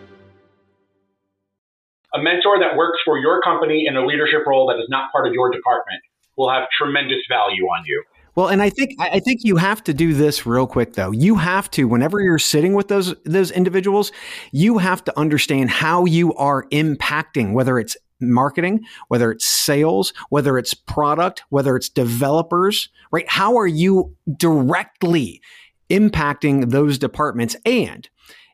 A 2.13 2.21
mentor 2.21 2.59
that 2.59 2.75
works 2.75 2.99
for 3.05 3.17
your 3.17 3.41
company 3.41 3.85
in 3.87 3.95
a 3.95 4.05
leadership 4.05 4.41
role 4.45 4.67
that 4.67 4.81
is 4.81 4.87
not 4.89 5.11
part 5.11 5.27
of 5.27 5.33
your 5.33 5.49
department 5.49 6.01
will 6.37 6.49
have 6.51 6.67
tremendous 6.77 7.21
value 7.29 7.63
on 7.65 7.83
you. 7.85 8.03
Well, 8.35 8.47
and 8.47 8.61
I 8.61 8.69
think 8.69 8.95
I 8.99 9.19
think 9.19 9.41
you 9.43 9.57
have 9.57 9.83
to 9.83 9.93
do 9.93 10.13
this 10.13 10.45
real 10.45 10.65
quick 10.65 10.93
though. 10.93 11.11
You 11.11 11.35
have 11.35 11.69
to 11.71 11.85
whenever 11.85 12.21
you're 12.21 12.39
sitting 12.39 12.73
with 12.73 12.87
those 12.87 13.13
those 13.25 13.51
individuals, 13.51 14.11
you 14.53 14.77
have 14.77 15.03
to 15.05 15.19
understand 15.19 15.69
how 15.69 16.05
you 16.05 16.33
are 16.35 16.65
impacting 16.69 17.51
whether 17.53 17.77
it's 17.77 17.97
marketing, 18.21 18.85
whether 19.09 19.31
it's 19.31 19.45
sales, 19.45 20.13
whether 20.29 20.57
it's 20.57 20.73
product, 20.73 21.43
whether 21.49 21.75
it's 21.75 21.89
developers, 21.89 22.89
right? 23.11 23.29
How 23.29 23.57
are 23.57 23.67
you 23.67 24.15
directly 24.37 25.41
impacting 25.89 26.69
those 26.69 26.97
departments? 26.97 27.57
And 27.65 28.07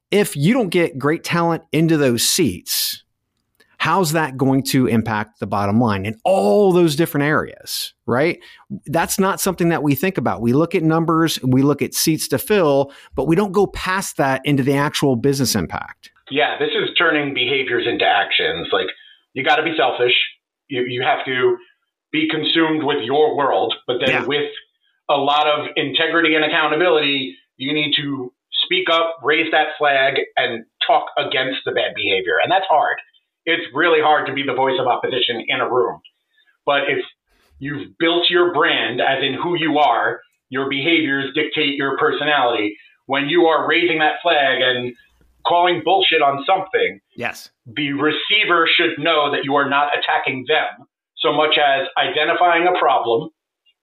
if 0.10 0.36
you 0.36 0.54
don't 0.54 0.70
get 0.70 0.98
great 0.98 1.24
talent 1.24 1.63
into 1.72 1.98
those 1.98 2.28
seats, 2.28 3.04
how's 3.78 4.12
that 4.12 4.38
going 4.38 4.63
to 4.63 4.88
impact 4.88 5.40
the 5.40 5.48
bottom 5.48 5.80
line 5.80 6.06
in 6.06 6.20
all 6.24 6.72
those 6.72 6.96
different 6.96 7.26
areas, 7.26 7.94
right? 8.06 8.40
That's 8.88 9.20
not 9.20 9.40
something 9.40 9.70
that 9.70 9.84
we 9.84 9.96
think 9.96 10.18
about. 10.18 10.42
We 10.42 10.54
look 10.54 10.76
at 10.76 10.84
numbers, 10.84 11.40
we 11.44 11.62
look 11.62 11.82
at 11.82 11.94
seats 11.94 12.28
to 12.30 12.38
fill, 12.38 12.92
but 13.16 13.28
we 13.28 13.36
don't 13.36 13.52
go 13.52 13.68
past 13.68 14.18
that 14.18 14.42
into 14.46 14.63
the 14.63 14.76
actual 14.76 15.16
business 15.16 15.56
impact. 15.56 16.12
Yeah, 16.30 16.58
this 16.60 16.72
is 16.72 16.90
turning 16.98 17.34
behaviors 17.34 17.88
into 17.88 18.06
actions. 18.06 18.68
Like 18.72 18.88
you 19.34 19.44
got 19.44 19.58
to 19.58 19.63
be 19.63 19.76
selfish. 19.78 20.13
You 20.68 20.84
you 20.88 21.02
have 21.04 21.24
to 21.26 21.58
be 22.12 22.28
consumed 22.30 22.84
with 22.84 23.04
your 23.04 23.38
world, 23.38 23.74
but 23.86 23.98
then 24.00 24.10
Yeah. 24.10 24.26
with 24.26 24.52
a 25.10 25.16
lot 25.18 25.48
of 25.48 25.68
integrity 25.76 26.36
and 26.36 26.44
accountability, 26.44 27.38
you 27.58 27.74
need 27.74 27.94
to 27.96 28.34
speak 28.66 28.90
up, 28.90 29.20
raise 29.24 29.50
that 29.52 29.68
flag, 29.78 30.16
and 30.36 30.66
talk 30.86 31.06
against 31.18 31.60
the 31.66 31.72
bad 31.72 31.94
behavior. 31.96 32.38
And 32.44 32.52
that's 32.52 32.66
hard. 32.68 32.98
It's 33.47 33.63
really 33.73 34.01
hard 34.01 34.27
to 34.27 34.33
be 34.33 34.43
the 34.43 34.53
voice 34.53 34.77
of 34.77 34.88
opposition 34.88 35.41
in 35.47 35.62
a 35.62 35.69
room. 35.71 36.01
But 36.65 36.89
if 36.89 37.03
you've 37.60 37.97
built 37.97 38.29
your 38.29 38.53
brand, 38.53 38.99
as 38.99 39.23
in 39.23 39.33
who 39.33 39.57
you 39.57 39.77
are, 39.79 40.19
your 40.49 40.69
behaviors 40.69 41.33
dictate 41.33 41.75
your 41.75 41.97
personality. 41.97 42.77
When 43.05 43.29
you 43.29 43.45
are 43.45 43.65
raising 43.67 43.99
that 43.99 44.15
flag 44.21 44.60
and 44.62 44.93
calling 45.47 45.81
bullshit 45.83 46.21
on 46.21 46.43
something, 46.45 46.99
Yes. 47.15 47.49
the 47.65 47.93
receiver 47.93 48.67
should 48.67 48.99
know 48.99 49.31
that 49.31 49.45
you 49.45 49.55
are 49.55 49.69
not 49.69 49.97
attacking 49.97 50.43
them 50.49 50.86
so 51.15 51.31
much 51.31 51.57
as 51.57 51.88
identifying 51.97 52.67
a 52.67 52.77
problem 52.77 53.29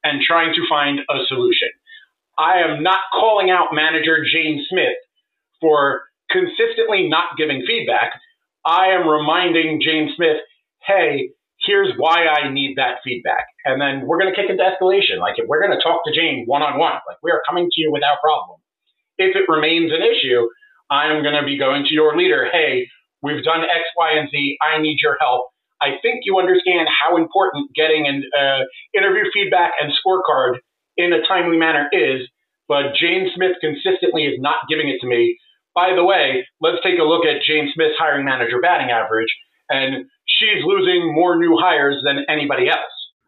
and 0.04 0.20
trying 0.20 0.52
to 0.54 0.68
find 0.68 1.00
a 1.08 1.24
solution. 1.26 1.70
I 2.36 2.58
am 2.58 2.82
not 2.82 3.00
calling 3.18 3.50
out 3.50 3.68
manager 3.72 4.24
Jane 4.30 4.64
Smith 4.68 4.98
for 5.60 6.02
consistently 6.30 7.08
not 7.08 7.36
giving 7.38 7.64
feedback. 7.66 8.12
I 8.64 8.88
am 8.88 9.08
reminding 9.08 9.80
Jane 9.82 10.12
Smith, 10.16 10.38
hey, 10.86 11.30
here's 11.60 11.92
why 11.96 12.26
I 12.26 12.50
need 12.50 12.76
that 12.76 12.98
feedback. 13.04 13.46
And 13.64 13.80
then 13.80 14.06
we're 14.06 14.18
going 14.18 14.32
to 14.32 14.36
kick 14.40 14.50
into 14.50 14.62
escalation. 14.62 15.20
Like, 15.20 15.34
if 15.38 15.46
we're 15.48 15.60
going 15.60 15.76
to 15.76 15.82
talk 15.82 16.00
to 16.06 16.12
Jane 16.12 16.44
one 16.46 16.62
on 16.62 16.78
one, 16.78 17.00
like, 17.08 17.18
we 17.22 17.30
are 17.30 17.42
coming 17.48 17.68
to 17.70 17.80
you 17.80 17.92
with 17.92 18.02
our 18.02 18.18
problem. 18.22 18.60
If 19.16 19.36
it 19.36 19.48
remains 19.48 19.92
an 19.92 20.02
issue, 20.02 20.48
I'm 20.90 21.22
going 21.22 21.34
to 21.34 21.44
be 21.44 21.58
going 21.58 21.84
to 21.84 21.94
your 21.94 22.16
leader, 22.16 22.48
hey, 22.50 22.88
we've 23.22 23.44
done 23.44 23.62
X, 23.62 23.84
Y, 23.96 24.10
and 24.18 24.28
Z. 24.30 24.56
I 24.60 24.80
need 24.80 24.98
your 25.00 25.16
help. 25.20 25.46
I 25.80 25.96
think 26.02 26.20
you 26.24 26.38
understand 26.38 26.88
how 26.88 27.16
important 27.16 27.70
getting 27.74 28.06
an 28.06 28.24
uh, 28.32 28.64
interview 28.96 29.24
feedback 29.32 29.72
and 29.80 29.92
scorecard 29.92 30.58
in 30.96 31.12
a 31.12 31.26
timely 31.26 31.58
manner 31.58 31.88
is, 31.92 32.28
but 32.68 32.94
Jane 32.94 33.28
Smith 33.34 33.56
consistently 33.60 34.24
is 34.24 34.38
not 34.38 34.56
giving 34.68 34.88
it 34.88 35.00
to 35.00 35.06
me. 35.06 35.36
By 35.74 35.94
the 35.94 36.04
way, 36.04 36.46
let's 36.60 36.78
take 36.82 36.98
a 36.98 37.02
look 37.02 37.26
at 37.26 37.42
Jane 37.42 37.70
Smith's 37.74 37.96
hiring 37.98 38.24
manager 38.24 38.60
batting 38.60 38.90
average, 38.90 39.34
and 39.68 40.06
she's 40.26 40.64
losing 40.64 41.12
more 41.14 41.36
new 41.36 41.56
hires 41.60 42.02
than 42.04 42.24
anybody 42.28 42.68
else. 42.68 42.78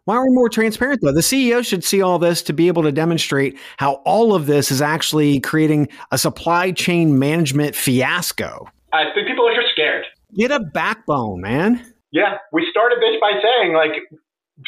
Why 0.05 0.15
aren't 0.15 0.31
we 0.31 0.35
more 0.37 0.49
transparent 0.49 1.01
though? 1.03 1.13
The 1.13 1.21
CEO 1.21 1.67
should 1.67 1.83
see 1.83 2.01
all 2.01 2.21
this 2.21 2.41
to 2.43 2.53
be 2.53 2.69
able 2.69 2.85
to 2.85 2.93
demonstrate 2.93 3.59
how 3.79 3.95
all 4.05 4.35
of 4.37 4.47
this 4.47 4.71
is 4.71 4.81
actually 4.81 5.41
creating 5.41 5.89
a 6.13 6.19
supply 6.19 6.71
chain 6.71 7.19
management 7.19 7.75
fiasco. 7.75 8.69
I 8.93 9.07
think 9.13 9.27
people 9.27 9.49
are 9.49 9.55
just 9.55 9.73
scared. 9.73 10.05
Get 10.37 10.53
a 10.53 10.61
backbone, 10.61 11.41
man. 11.41 11.85
Yeah, 12.13 12.39
we 12.53 12.69
started 12.71 12.99
this 13.01 13.19
by 13.21 13.33
saying, 13.43 13.75
like, 13.75 13.93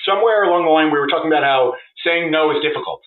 somewhere 0.05 0.43
along 0.43 0.65
the 0.65 0.71
line, 0.71 0.91
we 0.91 0.99
were 0.99 1.07
talking 1.07 1.31
about 1.31 1.45
how 1.45 1.75
saying 2.05 2.33
no 2.33 2.51
is 2.51 2.61
difficult. 2.61 3.03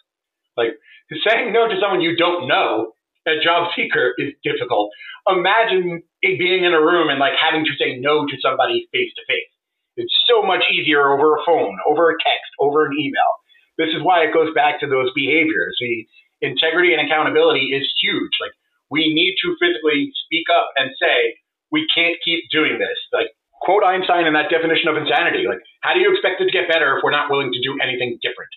Like, 0.55 0.79
saying 1.27 1.51
no 1.51 1.67
to 1.67 1.75
someone 1.81 1.99
you 1.99 2.15
don't 2.15 2.47
know, 2.47 2.93
a 3.27 3.39
job 3.43 3.69
seeker, 3.75 4.13
is 4.17 4.33
difficult. 4.43 4.91
Imagine 5.27 6.01
it 6.21 6.39
being 6.39 6.63
in 6.63 6.73
a 6.73 6.81
room 6.81 7.09
and, 7.09 7.19
like, 7.19 7.33
having 7.37 7.65
to 7.65 7.73
say 7.77 7.97
no 7.99 8.25
to 8.25 8.35
somebody 8.41 8.89
face 8.91 9.13
to 9.15 9.23
face. 9.27 9.51
It's 9.97 10.13
so 10.27 10.41
much 10.41 10.63
easier 10.71 11.11
over 11.11 11.35
a 11.35 11.43
phone, 11.45 11.77
over 11.87 12.09
a 12.09 12.17
text, 12.17 12.49
over 12.59 12.85
an 12.85 12.93
email. 12.97 13.31
This 13.77 13.89
is 13.89 14.01
why 14.01 14.23
it 14.23 14.33
goes 14.33 14.53
back 14.53 14.79
to 14.79 14.87
those 14.87 15.11
behaviors. 15.13 15.77
The 15.79 16.07
integrity 16.41 16.93
and 16.93 17.05
accountability 17.05 17.75
is 17.75 17.85
huge. 18.01 18.31
Like, 18.41 18.53
we 18.89 19.13
need 19.13 19.35
to 19.43 19.55
physically 19.59 20.11
speak 20.25 20.47
up 20.49 20.69
and 20.77 20.91
say, 20.99 21.37
we 21.71 21.87
can't 21.93 22.17
keep 22.23 22.43
doing 22.51 22.79
this. 22.79 22.97
Like, 23.13 23.27
quote 23.61 23.83
Einstein 23.83 24.25
in 24.25 24.33
that 24.33 24.49
definition 24.49 24.89
of 24.89 24.97
insanity. 24.97 25.45
Like, 25.47 25.59
how 25.81 25.93
do 25.93 25.99
you 25.99 26.11
expect 26.11 26.41
it 26.41 26.45
to 26.45 26.51
get 26.51 26.67
better 26.67 26.97
if 26.97 27.03
we're 27.03 27.11
not 27.11 27.29
willing 27.29 27.51
to 27.53 27.61
do 27.61 27.77
anything 27.81 28.17
different? 28.21 28.49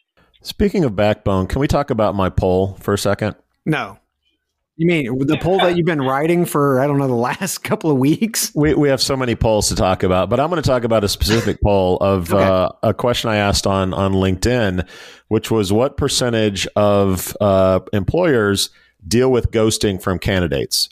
Speaking 0.42 0.85
of 0.85 0.96
backbone, 0.96 1.46
can 1.46 1.61
we 1.61 1.68
talk 1.68 1.90
about 1.90 2.14
my 2.14 2.29
poll 2.29 2.77
for 2.81 2.94
a 2.94 2.98
second? 2.98 3.37
No. 3.64 3.98
You 4.76 4.87
mean 4.87 5.18
the 5.18 5.38
poll 5.38 5.58
that 5.58 5.76
you've 5.76 5.87
been 5.87 6.02
writing 6.02 6.44
for, 6.44 6.80
I 6.80 6.88
don't 6.88 6.98
know, 6.98 7.06
the 7.06 7.14
last 7.14 7.58
couple 7.64 7.90
of 7.92 7.98
weeks? 7.98 8.50
We, 8.56 8.74
we 8.74 8.88
have 8.88 9.00
so 9.00 9.16
many 9.16 9.37
polls 9.37 9.68
to 9.68 9.76
talk 9.76 10.02
about, 10.02 10.28
but 10.28 10.40
I'm 10.40 10.50
going 10.50 10.60
to 10.60 10.68
talk 10.68 10.82
about 10.82 11.04
a 11.04 11.08
specific 11.08 11.60
poll 11.62 11.96
of 11.98 12.32
Okay. 12.32 12.42
uh, 12.42 12.70
a 12.82 12.92
question 12.92 13.30
I 13.30 13.37
asked 13.37 13.66
on 13.68 13.94
on 13.94 14.14
LinkedIn, 14.14 14.88
which 15.28 15.50
was 15.50 15.72
what 15.72 15.96
percentage 15.96 16.66
of 16.74 17.37
uh, 17.40 17.80
employers 17.92 18.70
deal 19.06 19.30
with 19.30 19.52
ghosting 19.52 20.02
from 20.02 20.18
candidates? 20.18 20.88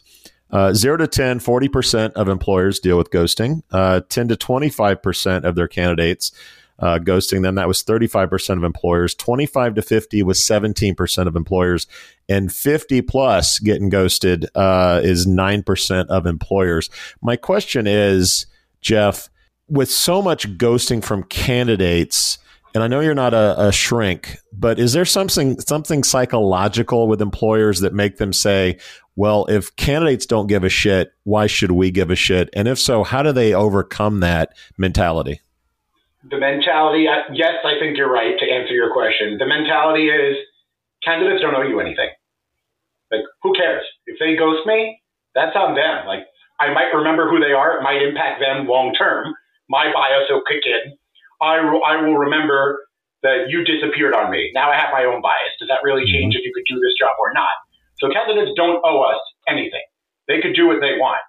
Uh, 0.52 0.72
0 0.74 0.98
to 0.98 1.06
10, 1.08 1.40
40% 1.40 2.12
of 2.12 2.28
employers 2.28 2.78
deal 2.78 2.98
with 2.98 3.10
ghosting. 3.10 3.62
Uh, 3.72 4.02
10 4.08 4.28
to 4.28 4.36
25% 4.36 5.44
of 5.44 5.54
their 5.54 5.66
candidates 5.66 6.30
uh, 6.78 6.98
ghosting 6.98 7.42
them. 7.42 7.54
That 7.54 7.68
was 7.68 7.82
35% 7.82 8.56
of 8.56 8.64
employers. 8.64 9.14
25 9.14 9.74
to 9.74 9.82
50 9.82 10.22
was 10.22 10.40
17% 10.40 11.26
of 11.26 11.36
employers. 11.36 11.86
And 12.28 12.52
50 12.52 13.02
plus 13.02 13.58
getting 13.58 13.88
ghosted 13.88 14.46
uh, 14.54 15.00
is 15.02 15.26
9% 15.26 16.06
of 16.06 16.26
employers. 16.26 16.90
My 17.20 17.36
question 17.36 17.86
is, 17.86 18.46
Jeff, 18.80 19.28
with 19.68 19.90
so 19.90 20.20
much 20.20 20.48
ghosting 20.58 21.02
from 21.04 21.22
candidates, 21.24 22.38
and 22.74 22.82
I 22.82 22.88
know 22.88 23.00
you're 23.00 23.14
not 23.14 23.34
a, 23.34 23.68
a 23.68 23.72
shrink, 23.72 24.38
but 24.52 24.78
is 24.78 24.92
there 24.92 25.04
something 25.04 25.60
something 25.60 26.02
psychological 26.02 27.06
with 27.06 27.20
employers 27.20 27.80
that 27.80 27.92
make 27.92 28.16
them 28.16 28.32
say, 28.32 28.78
well, 29.14 29.46
if 29.46 29.74
candidates 29.76 30.26
don't 30.26 30.46
give 30.46 30.64
a 30.64 30.68
shit, 30.68 31.12
why 31.24 31.46
should 31.46 31.72
we 31.72 31.90
give 31.90 32.10
a 32.10 32.16
shit? 32.16 32.48
And 32.54 32.66
if 32.66 32.78
so, 32.78 33.02
how 33.02 33.22
do 33.22 33.32
they 33.32 33.52
overcome 33.52 34.20
that 34.20 34.54
mentality? 34.78 35.40
The 36.30 36.38
mentality, 36.38 37.08
uh, 37.08 37.34
yes, 37.34 37.64
I 37.64 37.78
think 37.80 37.98
you're 37.98 38.12
right 38.12 38.38
to 38.38 38.46
answer 38.46 38.74
your 38.74 38.92
question. 38.92 39.38
The 39.38 39.46
mentality 39.46 40.06
is 40.06 40.38
candidates 41.02 41.42
don't 41.42 41.54
owe 41.54 41.66
you 41.66 41.80
anything. 41.80 42.10
Like, 43.10 43.26
who 43.42 43.52
cares? 43.54 43.82
If 44.06 44.18
they 44.20 44.36
ghost 44.36 44.66
me, 44.66 45.02
that's 45.34 45.56
on 45.56 45.74
them. 45.74 46.06
Like, 46.06 46.24
I 46.60 46.72
might 46.72 46.94
remember 46.94 47.28
who 47.28 47.40
they 47.40 47.52
are. 47.52 47.78
It 47.78 47.82
might 47.82 48.02
impact 48.02 48.40
them 48.40 48.68
long 48.68 48.94
term. 48.94 49.34
My 49.68 49.90
bias 49.92 50.30
will 50.30 50.46
kick 50.46 50.62
in. 50.64 50.94
I, 51.42 51.58
I 51.58 52.02
will 52.06 52.16
remember 52.16 52.86
that 53.22 53.50
you 53.50 53.64
disappeared 53.64 54.14
on 54.14 54.30
me. 54.30 54.50
Now 54.54 54.70
I 54.70 54.76
have 54.76 54.94
my 54.94 55.04
own 55.04 55.22
bias. 55.22 55.54
Does 55.58 55.68
that 55.68 55.82
really 55.82 56.06
change 56.06 56.34
if 56.34 56.44
you 56.44 56.52
could 56.54 56.66
do 56.70 56.78
this 56.78 56.94
job 56.98 57.14
or 57.18 57.32
not? 57.34 57.50
So 57.98 58.10
candidates 58.10 58.54
don't 58.54 58.78
owe 58.84 59.02
us 59.02 59.18
anything. 59.48 59.82
They 60.28 60.40
could 60.40 60.54
do 60.54 60.66
what 60.66 60.78
they 60.78 60.98
want. 60.98 61.22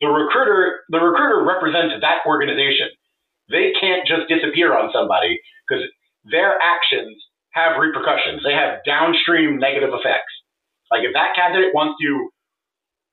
The 0.00 0.08
recruiter, 0.08 0.80
the 0.88 1.00
recruiter 1.00 1.44
represents 1.44 1.96
that 2.00 2.24
organization. 2.26 2.88
They 3.50 3.72
can't 3.80 4.06
just 4.06 4.28
disappear 4.28 4.76
on 4.76 4.90
somebody 4.92 5.40
because 5.66 5.84
their 6.24 6.56
actions 6.60 7.16
have 7.50 7.78
repercussions. 7.78 8.42
They 8.44 8.54
have 8.54 8.80
downstream 8.84 9.58
negative 9.58 9.90
effects. 9.92 10.32
Like 10.90 11.04
if 11.04 11.12
that 11.14 11.34
candidate 11.36 11.74
wants 11.74 12.00
to 12.02 12.30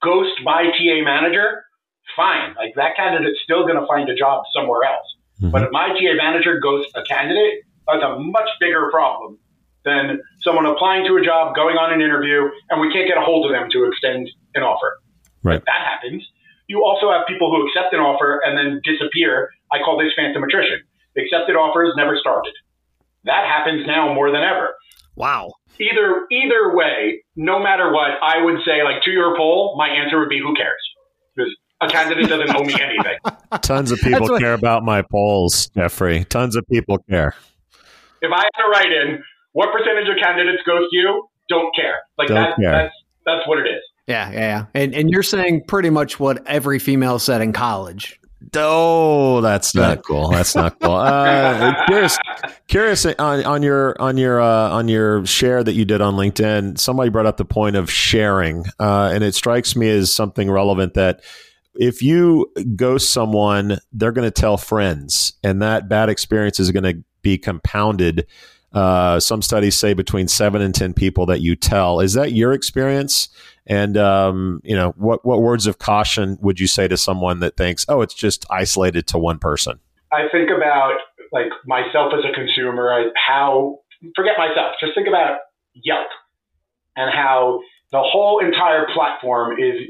ghost 0.02 0.41
my 0.44 0.72
TA 0.72 1.04
manager, 1.04 1.63
fine. 2.15 2.56
Like 2.56 2.74
that 2.76 2.96
candidate's 2.96 3.39
still 3.44 3.63
going 3.63 3.80
to 3.80 3.88
find 3.88 4.10
a 4.10 4.15
job 4.15 4.44
somewhere 4.54 4.84
else. 4.84 5.08
Mm-hmm. 5.41 5.52
But 5.52 5.63
if 5.63 5.72
my 5.72 5.89
TA 5.89 6.15
manager 6.17 6.60
ghosts 6.60 6.91
a 6.96 7.04
candidate, 7.04 7.63
that's 7.88 8.04
a 8.04 8.20
much 8.20 8.50
bigger 8.60 8.89
problem 8.91 9.38
than 9.84 10.22
someone 10.41 10.65
applying 10.65 11.06
to 11.08 11.17
a 11.17 11.26
job, 11.26 11.56
going 11.56 11.78
on 11.78 11.91
an 11.94 12.02
interview, 12.02 12.50
and 12.70 12.80
we 12.80 12.94
can't 12.94 13.08
get 13.08 13.17
a 13.17 13.22
hold 13.22 13.46
of 13.46 13.52
them 13.52 13.70
to 13.72 13.86
extend 13.86 14.30
an 14.54 14.62
offer. 14.62 15.00
Right. 15.44 15.62
That 15.65 15.82
happens. 15.82 16.24
You 16.67 16.86
also 16.86 17.10
have 17.10 17.26
people 17.28 17.50
who 17.50 17.65
accept 17.67 17.94
an 17.94 18.00
offer 18.00 18.39
and 18.46 18.58
then 18.58 18.80
disappear. 18.86 19.50
I 19.71 19.79
call 19.79 19.97
this 19.97 20.13
phantom 20.15 20.43
attrition. 20.43 20.79
Accepted 21.17 21.55
offers 21.55 21.93
never 21.97 22.17
started. 22.17 22.53
That 23.25 23.45
happens 23.45 23.86
now 23.86 24.13
more 24.13 24.31
than 24.31 24.41
ever. 24.41 24.73
Wow. 25.15 25.51
Either 25.79 26.25
either 26.31 26.75
way, 26.75 27.23
no 27.36 27.60
matter 27.62 27.91
what, 27.91 28.12
I 28.21 28.41
would 28.43 28.60
say 28.65 28.84
like 28.84 29.03
to 29.03 29.12
your 29.12 29.36
poll, 29.38 29.75
my 29.77 29.88
answer 29.89 30.19
would 30.19 30.29
be 30.29 30.39
who 30.39 30.53
cares? 30.55 30.81
Because 31.36 31.55
a 31.81 31.88
candidate 31.88 32.29
doesn't 32.29 32.55
owe 32.55 32.63
me 32.63 32.73
anything. 32.73 33.17
Tons 33.62 33.91
of 33.91 33.99
people 33.99 34.27
what- 34.27 34.39
care 34.39 34.53
about 34.53 34.84
my 34.84 35.01
polls, 35.01 35.69
Jeffrey. 35.75 36.23
Tons 36.25 36.55
of 36.55 36.65
people 36.67 36.97
care. 37.10 37.36
If 38.21 38.31
I 38.31 38.38
had 38.38 38.63
to 38.63 38.69
write 38.69 38.91
in 38.91 39.23
what 39.53 39.71
percentage 39.73 40.07
of 40.10 40.15
candidates 40.21 40.62
ghost 40.65 40.88
you, 40.91 41.27
don't 41.49 41.75
care. 41.75 41.99
Like 42.17 42.27
Don't 42.29 42.38
that, 42.38 42.55
care. 42.57 42.71
that's 42.71 42.93
that's 43.25 43.47
what 43.47 43.60
it 43.60 43.67
is. 43.69 43.81
Yeah, 44.07 44.31
yeah, 44.31 44.39
yeah. 44.39 44.65
And 44.73 44.93
and 44.95 45.10
you're 45.10 45.23
saying 45.23 45.63
pretty 45.67 45.89
much 45.89 46.19
what 46.19 46.45
every 46.47 46.79
female 46.79 47.19
said 47.19 47.41
in 47.41 47.51
college. 47.53 48.19
Oh, 48.56 49.41
that's 49.41 49.75
not 49.75 50.04
cool. 50.04 50.30
That's 50.30 50.56
not 50.56 50.80
cool. 50.80 50.91
Uh, 50.91 51.86
curious, 51.86 52.17
curious 52.67 53.06
on, 53.06 53.45
on 53.45 53.63
your 53.63 53.95
on 54.01 54.17
your 54.17 54.41
uh, 54.41 54.69
on 54.69 54.88
your 54.88 55.25
share 55.25 55.63
that 55.63 55.73
you 55.73 55.86
did 55.86 56.01
on 56.01 56.15
LinkedIn. 56.15 56.80
Somebody 56.80 57.10
brought 57.10 57.25
up 57.25 57.38
the 57.38 57.45
point 57.45 57.75
of 57.75 57.89
sharing, 57.91 58.65
uh, 58.80 59.12
and 59.13 59.23
it 59.23 59.36
strikes 59.36 59.75
me 59.75 59.89
as 59.89 60.13
something 60.13 60.49
relevant 60.49 60.95
that 60.95 61.21
if 61.75 62.01
you 62.01 62.51
ghost 62.75 63.12
someone, 63.12 63.77
they're 63.93 64.12
going 64.12 64.27
to 64.30 64.41
tell 64.41 64.58
friends, 64.58 65.34
and 65.43 65.62
that 65.62 65.88
bad 65.88 66.10
experience 66.10 66.60
is 66.60 66.71
going 66.71 66.84
to 66.84 67.04
be 67.21 67.38
compounded. 67.38 68.27
Uh, 68.73 69.19
some 69.19 69.41
studies 69.41 69.75
say 69.75 69.93
between 69.93 70.27
seven 70.27 70.62
and 70.62 70.73
ten 70.73 70.93
people 70.93 71.25
that 71.27 71.41
you 71.41 71.56
tell. 71.56 71.99
Is 71.99 72.13
that 72.13 72.32
your 72.32 72.54
experience? 72.54 73.30
And 73.71 73.95
um, 73.95 74.60
you 74.65 74.75
know, 74.75 74.91
what 74.97 75.23
what 75.23 75.41
words 75.41 75.65
of 75.65 75.79
caution 75.79 76.38
would 76.41 76.60
you 76.60 76.67
say 76.67 76.89
to 76.89 76.97
someone 76.97 77.39
that 77.39 77.55
thinks, 77.55 77.86
"Oh, 77.88 78.01
it's 78.01 78.13
just 78.13 78.45
isolated 78.51 79.07
to 79.07 79.17
one 79.17 79.39
person"? 79.39 79.79
I 80.12 80.27
think 80.29 80.49
about 80.51 80.99
like 81.31 81.47
myself 81.65 82.12
as 82.12 82.25
a 82.29 82.36
consumer, 82.36 82.91
how 83.15 83.79
forget 84.13 84.36
myself, 84.38 84.75
just 84.81 84.93
think 84.93 85.07
about 85.07 85.39
Yelp 85.73 86.07
and 86.97 87.15
how 87.15 87.62
the 87.93 88.03
whole 88.03 88.43
entire 88.43 88.88
platform 88.93 89.55
is 89.57 89.88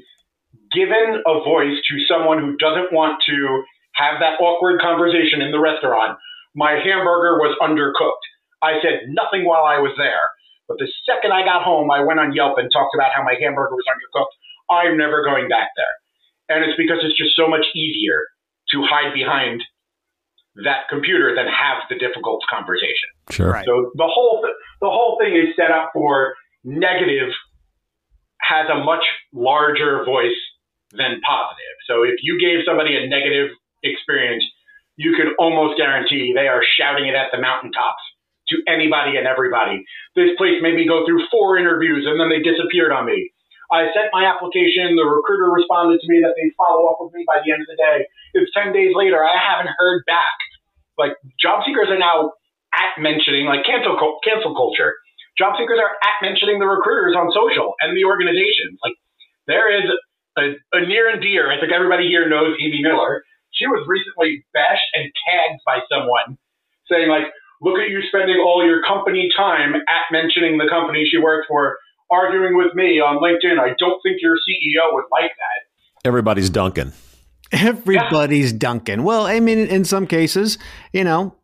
given 0.71 1.23
a 1.25 1.41
voice 1.43 1.81
to 1.89 2.05
someone 2.07 2.37
who 2.37 2.55
doesn't 2.57 2.93
want 2.93 3.17
to 3.25 3.63
have 3.93 4.19
that 4.19 4.39
awkward 4.39 4.79
conversation 4.79 5.41
in 5.41 5.49
the 5.49 5.59
restaurant. 5.59 6.19
My 6.53 6.73
hamburger 6.73 7.41
was 7.41 7.57
undercooked. 7.57 8.29
I 8.61 8.77
said 8.83 9.09
nothing 9.09 9.43
while 9.43 9.65
I 9.65 9.79
was 9.79 9.95
there. 9.97 10.29
But 10.71 10.79
the 10.79 10.87
second 11.03 11.35
I 11.35 11.43
got 11.43 11.67
home, 11.67 11.91
I 11.91 11.99
went 11.99 12.23
on 12.23 12.31
Yelp 12.31 12.55
and 12.55 12.71
talked 12.71 12.95
about 12.95 13.11
how 13.11 13.27
my 13.27 13.35
hamburger 13.35 13.75
was 13.75 13.83
undercooked. 13.91 14.31
I'm 14.71 14.95
never 14.95 15.19
going 15.19 15.51
back 15.51 15.67
there. 15.75 15.95
And 16.47 16.63
it's 16.63 16.79
because 16.79 17.03
it's 17.03 17.17
just 17.19 17.35
so 17.35 17.51
much 17.51 17.67
easier 17.75 18.23
to 18.71 18.87
hide 18.87 19.11
behind 19.11 19.59
that 20.63 20.87
computer 20.87 21.35
than 21.35 21.47
have 21.51 21.83
the 21.91 21.99
difficult 21.99 22.39
conversation. 22.47 23.11
Sure. 23.31 23.51
Right. 23.51 23.67
So 23.67 23.91
the 23.95 24.07
whole 24.07 24.39
th- 24.43 24.55
the 24.79 24.87
whole 24.87 25.19
thing 25.19 25.35
is 25.35 25.51
set 25.59 25.71
up 25.71 25.91
for 25.91 26.35
negative 26.63 27.35
has 28.39 28.67
a 28.71 28.79
much 28.83 29.03
larger 29.33 30.03
voice 30.07 30.39
than 30.91 31.19
positive. 31.19 31.75
So 31.87 32.03
if 32.03 32.23
you 32.23 32.39
gave 32.39 32.63
somebody 32.65 32.95
a 32.95 33.07
negative 33.07 33.51
experience, 33.83 34.43
you 34.95 35.15
could 35.15 35.35
almost 35.39 35.77
guarantee 35.77 36.31
they 36.35 36.47
are 36.47 36.63
shouting 36.63 37.07
it 37.07 37.15
at 37.15 37.31
the 37.31 37.39
mountaintops 37.39 38.03
to 38.51 38.59
anybody 38.67 39.17
and 39.17 39.25
everybody. 39.25 39.83
This 40.15 40.35
place 40.37 40.59
made 40.61 40.75
me 40.75 40.87
go 40.87 41.07
through 41.07 41.27
four 41.31 41.57
interviews 41.57 42.05
and 42.07 42.19
then 42.19 42.29
they 42.29 42.43
disappeared 42.43 42.91
on 42.91 43.07
me. 43.07 43.31
I 43.71 43.87
sent 43.95 44.11
my 44.11 44.27
application. 44.27 44.99
The 44.99 45.07
recruiter 45.07 45.47
responded 45.47 46.03
to 46.03 46.07
me 46.11 46.19
that 46.27 46.35
they'd 46.35 46.51
follow 46.59 46.91
up 46.91 46.99
with 46.99 47.15
me 47.15 47.23
by 47.23 47.39
the 47.39 47.55
end 47.55 47.63
of 47.63 47.69
the 47.71 47.79
day. 47.79 48.03
It's 48.35 48.51
10 48.51 48.75
days 48.75 48.91
later. 48.91 49.23
I 49.23 49.39
haven't 49.39 49.71
heard 49.79 50.03
back. 50.05 50.35
Like 50.99 51.15
job 51.39 51.63
seekers 51.63 51.87
are 51.87 51.97
now 51.97 52.35
at 52.75 52.99
mentioning 52.99 53.47
like 53.47 53.63
cancel 53.63 53.95
cancel 54.23 54.51
culture. 54.53 54.99
Job 55.39 55.55
seekers 55.55 55.79
are 55.79 55.95
at 56.03 56.19
mentioning 56.19 56.59
the 56.59 56.67
recruiters 56.67 57.15
on 57.15 57.31
social 57.31 57.79
and 57.79 57.95
the 57.95 58.03
organizations. 58.03 58.75
Like 58.83 58.99
there 59.47 59.71
is 59.71 59.87
a, 60.37 60.59
a 60.75 60.79
near 60.85 61.07
and 61.07 61.23
dear. 61.23 61.47
I 61.47 61.59
think 61.59 61.71
everybody 61.71 62.07
here 62.11 62.27
knows 62.27 62.59
Amy 62.59 62.83
Miller. 62.83 63.23
She 63.55 63.67
was 63.67 63.87
recently 63.87 64.43
bashed 64.53 64.87
and 64.93 65.11
tagged 65.27 65.63
by 65.65 65.79
someone 65.87 66.37
saying 66.91 67.07
like, 67.07 67.31
"Look 67.61 67.79
at 67.79 67.89
you 67.89 68.01
spending 68.07 68.37
all 68.43 68.65
your 68.65 68.81
company 68.83 69.29
time 69.35 69.75
at 69.75 70.05
mentioning 70.11 70.57
the 70.57 70.67
company 70.69 71.07
she 71.09 71.17
worked 71.17 71.47
for." 71.47 71.77
arguing 72.11 72.57
with 72.57 72.75
me 72.75 72.99
on 72.99 73.17
LinkedIn. 73.23 73.57
I 73.57 73.73
don't 73.79 74.01
think 74.03 74.17
your 74.21 74.35
CEO 74.35 74.93
would 74.93 75.05
like 75.11 75.31
that. 75.31 76.07
Everybody's 76.07 76.49
Duncan. 76.49 76.91
Everybody's 77.51 78.51
yeah. 78.51 78.57
dunking. 78.59 79.03
Well, 79.03 79.25
I 79.25 79.39
mean, 79.39 79.59
in 79.59 79.85
some 79.85 80.05
cases, 80.05 80.57
you 80.93 81.03
know, 81.03 81.35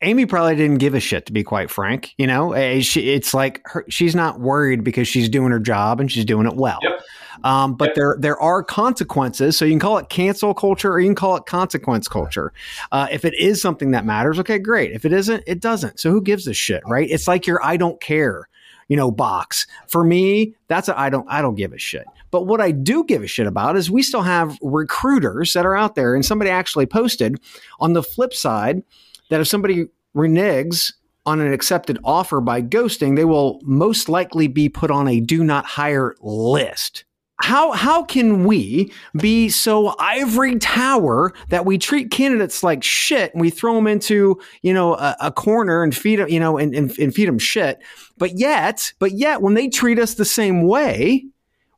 Amy 0.00 0.26
probably 0.26 0.56
didn't 0.56 0.78
give 0.78 0.94
a 0.94 1.00
shit, 1.00 1.26
to 1.26 1.32
be 1.32 1.44
quite 1.44 1.70
frank. 1.70 2.14
You 2.18 2.26
know, 2.26 2.52
eh, 2.52 2.80
she, 2.80 3.10
it's 3.12 3.34
like 3.34 3.62
her, 3.66 3.84
she's 3.88 4.14
not 4.14 4.40
worried 4.40 4.82
because 4.82 5.06
she's 5.06 5.28
doing 5.28 5.52
her 5.52 5.60
job 5.60 6.00
and 6.00 6.10
she's 6.10 6.24
doing 6.24 6.46
it 6.46 6.54
well. 6.54 6.78
Yep. 6.82 7.00
Um, 7.44 7.74
but 7.74 7.90
yep. 7.90 7.94
there 7.94 8.16
there 8.18 8.40
are 8.40 8.62
consequences. 8.62 9.56
So 9.56 9.64
you 9.64 9.72
can 9.72 9.80
call 9.80 9.98
it 9.98 10.08
cancel 10.08 10.54
culture 10.54 10.92
or 10.92 11.00
you 11.00 11.08
can 11.08 11.14
call 11.14 11.36
it 11.36 11.46
consequence 11.46 12.08
culture. 12.08 12.52
Uh, 12.90 13.08
if 13.10 13.24
it 13.24 13.34
is 13.34 13.60
something 13.60 13.92
that 13.92 14.04
matters, 14.04 14.38
okay, 14.38 14.58
great. 14.58 14.92
If 14.92 15.04
it 15.04 15.12
isn't, 15.12 15.42
it 15.46 15.60
doesn't. 15.60 16.00
So 16.00 16.10
who 16.10 16.20
gives 16.20 16.46
a 16.46 16.54
shit, 16.54 16.82
right? 16.86 17.08
It's 17.10 17.28
like 17.28 17.46
your 17.46 17.64
I 17.64 17.76
don't 17.76 18.00
care 18.00 18.48
you 18.88 18.96
know, 18.96 19.10
box. 19.10 19.66
For 19.88 20.04
me, 20.04 20.54
that's 20.68 20.88
I 20.90 21.08
don't 21.08 21.26
I 21.26 21.40
don't 21.40 21.54
give 21.54 21.72
a 21.72 21.78
shit. 21.78 22.04
But 22.30 22.42
what 22.42 22.60
I 22.60 22.72
do 22.72 23.04
give 23.04 23.22
a 23.22 23.26
shit 23.26 23.46
about 23.46 23.76
is 23.76 23.90
we 23.90 24.02
still 24.02 24.20
have 24.20 24.58
recruiters 24.60 25.54
that 25.54 25.64
are 25.64 25.74
out 25.74 25.94
there, 25.94 26.14
and 26.14 26.24
somebody 26.24 26.50
actually 26.50 26.84
posted 26.84 27.40
on 27.80 27.94
the 27.94 28.02
flip 28.02 28.34
side 28.34 28.82
that 29.30 29.40
if 29.40 29.48
somebody 29.48 29.86
reneges 30.14 30.92
on 31.24 31.40
an 31.40 31.54
accepted 31.54 31.98
offer 32.04 32.42
by 32.42 32.60
ghosting, 32.60 33.16
they 33.16 33.24
will 33.24 33.60
most 33.62 34.10
likely 34.10 34.46
be 34.46 34.68
put 34.68 34.90
on 34.90 35.08
a 35.08 35.20
do 35.20 35.42
not 35.42 35.64
hire 35.64 36.14
list 36.20 37.04
how 37.42 37.72
how 37.72 38.04
can 38.04 38.44
we 38.44 38.92
be 39.20 39.48
so 39.48 39.94
ivory 39.98 40.58
tower 40.58 41.32
that 41.48 41.66
we 41.66 41.76
treat 41.76 42.10
candidates 42.10 42.62
like 42.62 42.84
shit 42.84 43.32
and 43.32 43.40
we 43.40 43.50
throw 43.50 43.74
them 43.74 43.86
into 43.86 44.40
you 44.62 44.72
know 44.72 44.94
a, 44.94 45.16
a 45.20 45.32
corner 45.32 45.82
and 45.82 45.94
feed 45.94 46.20
them 46.20 46.28
you 46.28 46.38
know 46.38 46.56
and, 46.56 46.74
and, 46.74 46.96
and 46.98 47.14
feed 47.14 47.26
them 47.26 47.38
shit? 47.38 47.80
But 48.16 48.38
yet 48.38 48.92
but 48.98 49.12
yet 49.12 49.42
when 49.42 49.54
they 49.54 49.68
treat 49.68 49.98
us 49.98 50.14
the 50.14 50.24
same 50.24 50.62
way 50.62 51.24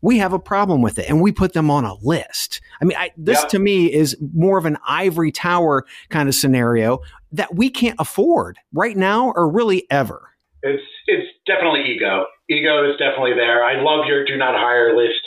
we 0.03 0.18
have 0.18 0.35
a 0.35 0.38
problem 0.38 0.83
with 0.83 0.98
it 0.98 1.09
and 1.09 1.22
we 1.22 1.33
put 1.33 1.55
them 1.55 1.70
on 1.70 1.87
a 1.87 1.94
list. 2.03 2.61
I 2.83 2.85
mean 2.85 2.98
I, 2.98 3.11
this 3.16 3.42
to 3.44 3.59
me 3.59 3.90
is 3.90 4.16
more 4.35 4.59
of 4.59 4.66
an 4.66 4.77
ivory 4.87 5.33
tower 5.33 5.87
kind 6.11 6.29
of 6.29 6.35
scenario 6.35 7.00
that 7.33 7.55
we 7.55 7.70
can't 7.70 7.96
afford 7.98 8.59
right 8.74 8.96
now 8.96 9.33
or 9.35 9.50
really 9.50 9.90
ever. 9.90 10.29
It's 10.62 10.83
it's 11.07 11.27
definitely 11.46 11.85
ego. 11.90 12.27
Ego 12.50 12.90
is 12.90 12.98
definitely 12.98 13.35
there. 13.35 13.64
I 13.64 13.81
love 13.83 14.05
your 14.07 14.27
do 14.27 14.37
not 14.37 14.55
hire 14.55 14.94
list 14.94 15.20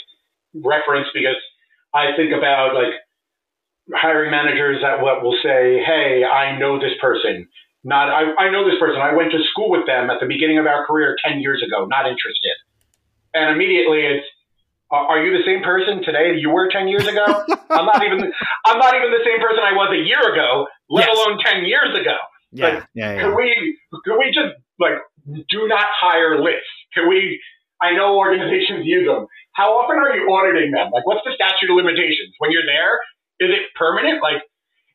reference 0.64 1.08
because 1.14 1.38
I 1.94 2.16
think 2.16 2.34
about 2.34 2.74
like 2.74 2.94
hiring 3.94 4.32
managers 4.32 4.82
that 4.82 5.02
what 5.02 5.24
will 5.24 5.38
say, 5.44 5.84
"Hey, 5.84 6.24
I 6.24 6.58
know 6.58 6.80
this 6.80 6.94
person." 7.02 7.48
Not 7.84 8.10
I, 8.10 8.48
I 8.48 8.50
know 8.50 8.70
this 8.70 8.80
person. 8.80 9.02
I 9.02 9.14
went 9.14 9.32
to 9.32 9.40
school 9.52 9.70
with 9.70 9.86
them 9.86 10.10
at 10.10 10.20
the 10.20 10.28
beginning 10.28 10.58
of 10.58 10.66
our 10.66 10.86
career 10.86 11.16
ten 11.24 11.40
years 11.40 11.64
ago. 11.64 11.86
Not 11.86 12.08
interested. 12.08 12.56
And 13.34 13.56
immediately 13.56 14.02
it's, 14.02 14.26
are 14.90 15.24
you 15.24 15.38
the 15.38 15.44
same 15.46 15.62
person 15.62 16.04
today 16.04 16.36
you 16.38 16.50
were 16.50 16.70
ten 16.70 16.88
years 16.88 17.08
ago? 17.08 17.26
I'm 17.70 17.86
not 17.86 18.04
even. 18.04 18.32
I'm 18.66 18.80
not 18.80 18.96
even 18.96 19.12
the 19.12 19.24
same 19.24 19.40
person 19.40 19.64
I 19.64 19.74
was 19.74 19.94
a 19.94 20.04
year 20.04 20.34
ago, 20.34 20.68
let 20.90 21.08
yes. 21.08 21.16
alone 21.16 21.40
ten 21.44 21.66
years 21.66 21.94
ago. 21.96 22.18
Yeah, 22.52 22.66
like, 22.68 22.84
yeah, 22.94 23.14
yeah. 23.14 23.22
Can 23.22 23.36
we? 23.36 23.78
Can 24.06 24.18
we 24.18 24.26
just 24.34 24.56
like 24.80 25.00
do 25.50 25.68
not 25.68 25.86
hire 25.92 26.42
lists? 26.42 26.68
Can 26.94 27.08
we? 27.08 27.40
I 27.82 27.94
know 27.94 28.18
organizations 28.18 28.82
use 28.84 29.08
them. 29.08 29.28
How 29.58 29.82
often 29.82 29.98
are 29.98 30.14
you 30.14 30.30
auditing 30.30 30.70
them? 30.70 30.94
Like, 30.94 31.02
what's 31.10 31.26
the 31.26 31.34
statute 31.34 31.74
of 31.74 31.82
limitations? 31.82 32.38
When 32.38 32.54
you're 32.54 32.70
there, 32.70 33.02
is 33.42 33.50
it 33.50 33.74
permanent? 33.74 34.22
Like, 34.22 34.46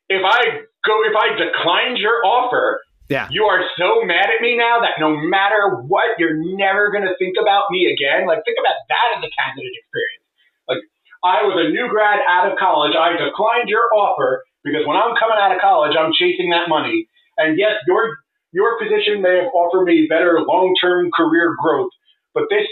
if 0.07 0.23
I 0.23 0.63
go, 0.87 0.95
if 1.03 1.19
I 1.19 1.35
declined 1.35 1.99
your 1.99 2.23
offer, 2.23 2.79
yeah. 3.11 3.27
you 3.27 3.51
are 3.51 3.67
so 3.75 4.07
mad 4.07 4.31
at 4.31 4.39
me 4.39 4.55
now 4.55 4.79
that 4.87 5.03
no 5.03 5.19
matter 5.19 5.83
what, 5.91 6.15
you're 6.23 6.39
never 6.39 6.95
going 6.95 7.03
to 7.03 7.19
think 7.19 7.35
about 7.43 7.75
me 7.75 7.91
again. 7.91 8.23
Like, 8.31 8.47
think 8.47 8.55
about 8.63 8.79
that 8.87 9.19
as 9.19 9.27
a 9.27 9.31
candidate 9.35 9.75
experience. 9.83 10.31
Like, 10.71 10.83
I 11.27 11.43
was 11.43 11.59
a 11.59 11.67
new 11.75 11.91
grad 11.91 12.23
out 12.23 12.47
of 12.47 12.55
college. 12.55 12.95
I 12.95 13.19
declined 13.19 13.67
your 13.67 13.91
offer 13.91 14.47
because 14.63 14.87
when 14.87 14.95
I'm 14.95 15.19
coming 15.19 15.43
out 15.43 15.51
of 15.51 15.59
college, 15.59 15.99
I'm 15.99 16.15
chasing 16.15 16.55
that 16.55 16.71
money. 16.71 17.11
And 17.35 17.59
yes, 17.59 17.83
your 17.91 18.15
your 18.55 18.79
position 18.79 19.27
may 19.27 19.43
have 19.43 19.51
offered 19.51 19.91
me 19.91 20.07
better 20.07 20.39
long 20.39 20.71
term 20.79 21.11
career 21.11 21.57
growth, 21.59 21.91
but 22.31 22.47
this 22.47 22.69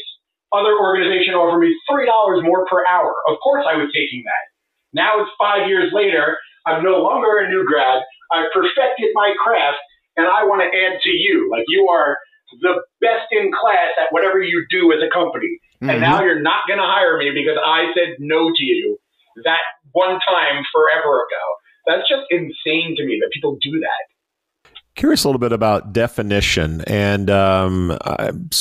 other 0.52 0.74
organization 0.78 1.34
offered 1.34 1.60
me 1.60 1.74
$3 1.90 2.42
more 2.42 2.66
per 2.66 2.82
hour. 2.90 3.14
Of 3.28 3.38
course 3.42 3.64
I 3.68 3.76
was 3.76 3.90
taking 3.94 4.22
that. 4.26 4.44
Now 4.92 5.22
it's 5.22 5.30
five 5.38 5.68
years 5.68 5.92
later. 5.92 6.36
I'm 6.66 6.82
no 6.82 6.98
longer 6.98 7.38
a 7.38 7.48
new 7.48 7.64
grad. 7.64 8.02
I've 8.32 8.50
perfected 8.52 9.10
my 9.14 9.34
craft 9.38 9.78
and 10.16 10.26
I 10.26 10.44
want 10.44 10.62
to 10.62 10.68
add 10.70 11.00
to 11.02 11.10
you. 11.10 11.48
Like 11.50 11.64
you 11.68 11.88
are 11.88 12.18
the 12.60 12.82
best 13.00 13.30
in 13.30 13.50
class 13.54 13.94
at 13.98 14.10
whatever 14.10 14.42
you 14.42 14.66
do 14.70 14.92
as 14.92 14.98
a 14.98 15.10
company. 15.10 15.58
Mm-hmm. 15.78 15.90
And 15.90 16.00
now 16.00 16.22
you're 16.22 16.42
not 16.42 16.66
going 16.66 16.82
to 16.82 16.86
hire 16.86 17.16
me 17.16 17.30
because 17.30 17.58
I 17.62 17.94
said 17.94 18.18
no 18.18 18.50
to 18.50 18.64
you 18.64 18.98
that 19.44 19.62
one 19.92 20.18
time 20.20 20.62
forever 20.74 21.22
ago. 21.22 21.44
That's 21.86 22.06
just 22.10 22.26
insane 22.30 22.98
to 22.98 23.06
me 23.06 23.18
that 23.22 23.30
people 23.32 23.56
do 23.62 23.80
that. 23.80 24.04
Curious 25.00 25.24
a 25.24 25.28
little 25.28 25.38
bit 25.38 25.52
about 25.52 25.94
definition, 25.94 26.82
and 26.82 27.30
um, 27.30 27.96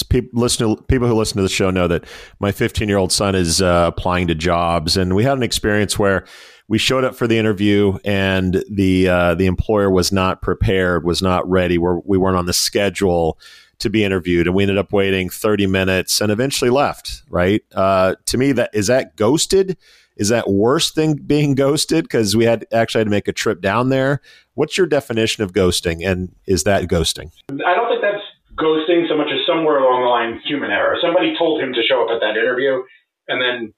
people 0.08 0.40
listen 0.40 0.74
to 0.74 0.82
people 0.84 1.06
who 1.06 1.14
listen 1.14 1.36
to 1.36 1.44
the 1.44 1.50
show 1.50 1.70
know 1.70 1.86
that 1.90 2.06
my 2.40 2.54
15 2.54 2.88
year 2.88 2.98
old 2.98 3.12
son 3.12 3.36
is 3.36 3.62
uh, 3.62 3.92
applying 3.94 4.28
to 4.28 4.36
jobs, 4.36 4.96
and 4.96 5.18
we 5.18 5.26
had 5.26 5.36
an 5.36 5.44
experience 5.44 6.00
where 6.00 6.26
we 6.70 6.78
showed 6.78 7.04
up 7.04 7.14
for 7.14 7.28
the 7.28 7.38
interview, 7.38 7.98
and 8.06 8.64
the 8.72 9.10
uh, 9.10 9.36
the 9.36 9.48
employer 9.48 9.92
was 9.92 10.14
not 10.14 10.42
prepared, 10.42 11.04
was 11.04 11.22
not 11.22 11.46
ready, 11.50 11.78
we're, 11.78 12.00
we 12.06 12.18
weren't 12.18 12.38
on 12.38 12.46
the 12.46 12.54
schedule 12.54 13.38
to 13.80 13.90
be 13.90 14.06
interviewed, 14.06 14.48
and 14.48 14.56
we 14.56 14.64
ended 14.64 14.78
up 14.78 14.94
waiting 14.94 15.30
30 15.30 15.68
minutes, 15.68 16.22
and 16.22 16.32
eventually 16.32 16.72
left. 16.72 17.22
Right? 17.30 17.66
Uh, 17.76 18.16
to 18.28 18.38
me, 18.38 18.54
that 18.54 18.70
is 18.74 18.88
that 18.88 19.18
ghosted 19.18 19.76
is 20.20 20.30
that 20.30 20.50
worse 20.50 20.92
than 20.92 21.16
being 21.16 21.56
ghosted? 21.56 22.04
Because 22.04 22.36
we 22.36 22.44
had 22.44 22.68
actually 22.74 23.00
had 23.00 23.08
to 23.08 23.12
make 23.12 23.30
a 23.30 23.34
trip 23.34 23.62
down 23.62 23.88
there. 23.88 24.22
What's 24.54 24.78
your 24.78 24.86
definition 24.86 25.44
of 25.44 25.54
ghosting, 25.54 26.06
and 26.06 26.36
is 26.46 26.66
that 26.66 26.84
ghosting? 26.84 27.32
I 27.50 27.74
don't 27.74 27.88
think 27.88 28.02
that's 28.04 28.22
ghosting 28.60 29.08
so 29.08 29.16
much 29.16 29.32
as 29.32 29.48
somewhere 29.48 29.80
along 29.80 30.04
the 30.04 30.10
line 30.12 30.42
human 30.46 30.70
error. 30.70 30.98
Somebody 31.02 31.34
told 31.40 31.64
him 31.64 31.72
to 31.74 31.82
show 31.82 32.04
up 32.04 32.12
at 32.12 32.20
that 32.20 32.36
interview, 32.36 32.84
and 33.30 33.42
then 33.42 33.74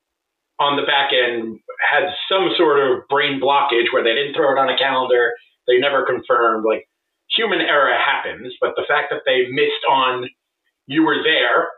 on 0.59 0.77
the 0.77 0.85
back 0.85 1.13
end 1.13 1.59
had 1.77 2.09
some 2.27 2.49
sort 2.57 2.81
of 2.81 3.07
brain 3.07 3.39
blockage 3.39 3.93
where 3.93 4.03
they 4.03 4.13
didn't 4.13 4.33
throw 4.33 4.51
it 4.53 4.59
on 4.59 4.69
a 4.69 4.77
calendar, 4.77 5.33
they 5.67 5.77
never 5.77 6.05
confirmed. 6.05 6.65
Like 6.65 6.89
human 7.29 7.61
error 7.61 7.93
happens, 7.93 8.53
but 8.59 8.73
the 8.75 8.85
fact 8.87 9.13
that 9.13 9.21
they 9.25 9.45
missed 9.49 9.85
on 9.89 10.29
you 10.87 11.05
were 11.05 11.21
there, 11.21 11.69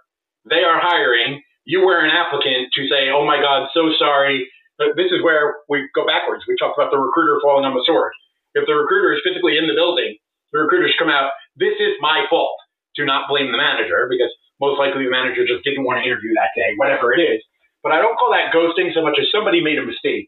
they 0.49 0.63
are 0.63 0.80
hiring, 0.80 1.43
you 1.65 1.86
were 1.86 1.99
an 1.99 2.12
applicant 2.12 2.71
to 2.76 2.88
say, 2.88 3.10
oh 3.13 3.26
my 3.26 3.39
God, 3.39 3.69
so 3.73 3.91
sorry. 3.97 4.49
But 4.77 4.97
this 4.97 5.13
is 5.13 5.21
where 5.21 5.62
we 5.69 5.86
go 5.93 6.05
backwards. 6.05 6.43
We 6.47 6.57
talked 6.57 6.77
about 6.77 6.89
the 6.89 6.97
recruiter 6.97 7.38
falling 7.41 7.65
on 7.65 7.73
the 7.73 7.83
sword. 7.86 8.13
If 8.53 8.65
the 8.65 8.73
recruiter 8.73 9.13
is 9.13 9.21
physically 9.21 9.57
in 9.57 9.67
the 9.67 9.77
building, 9.77 10.17
the 10.51 10.59
recruiters 10.65 10.93
come 10.97 11.09
out, 11.09 11.31
this 11.57 11.77
is 11.77 11.93
my 12.01 12.25
fault. 12.29 12.57
Do 12.95 13.05
not 13.05 13.29
blame 13.29 13.51
the 13.51 13.57
manager 13.57 14.05
because 14.09 14.29
most 14.62 14.77
likely 14.77 15.05
the 15.05 15.13
manager 15.13 15.45
just 15.45 15.65
didn't 15.65 15.83
want 15.83 16.01
to 16.01 16.03
interview 16.05 16.33
that 16.38 16.53
day, 16.55 16.77
whatever 16.77 17.13
it 17.13 17.21
is. 17.21 17.41
But 17.81 17.91
I 17.91 17.99
don't 17.99 18.15
call 18.17 18.31
that 18.31 18.53
ghosting 18.53 18.93
so 18.93 19.01
much 19.01 19.17
as 19.19 19.25
somebody 19.33 19.62
made 19.62 19.77
a 19.77 19.86
mistake. 19.86 20.25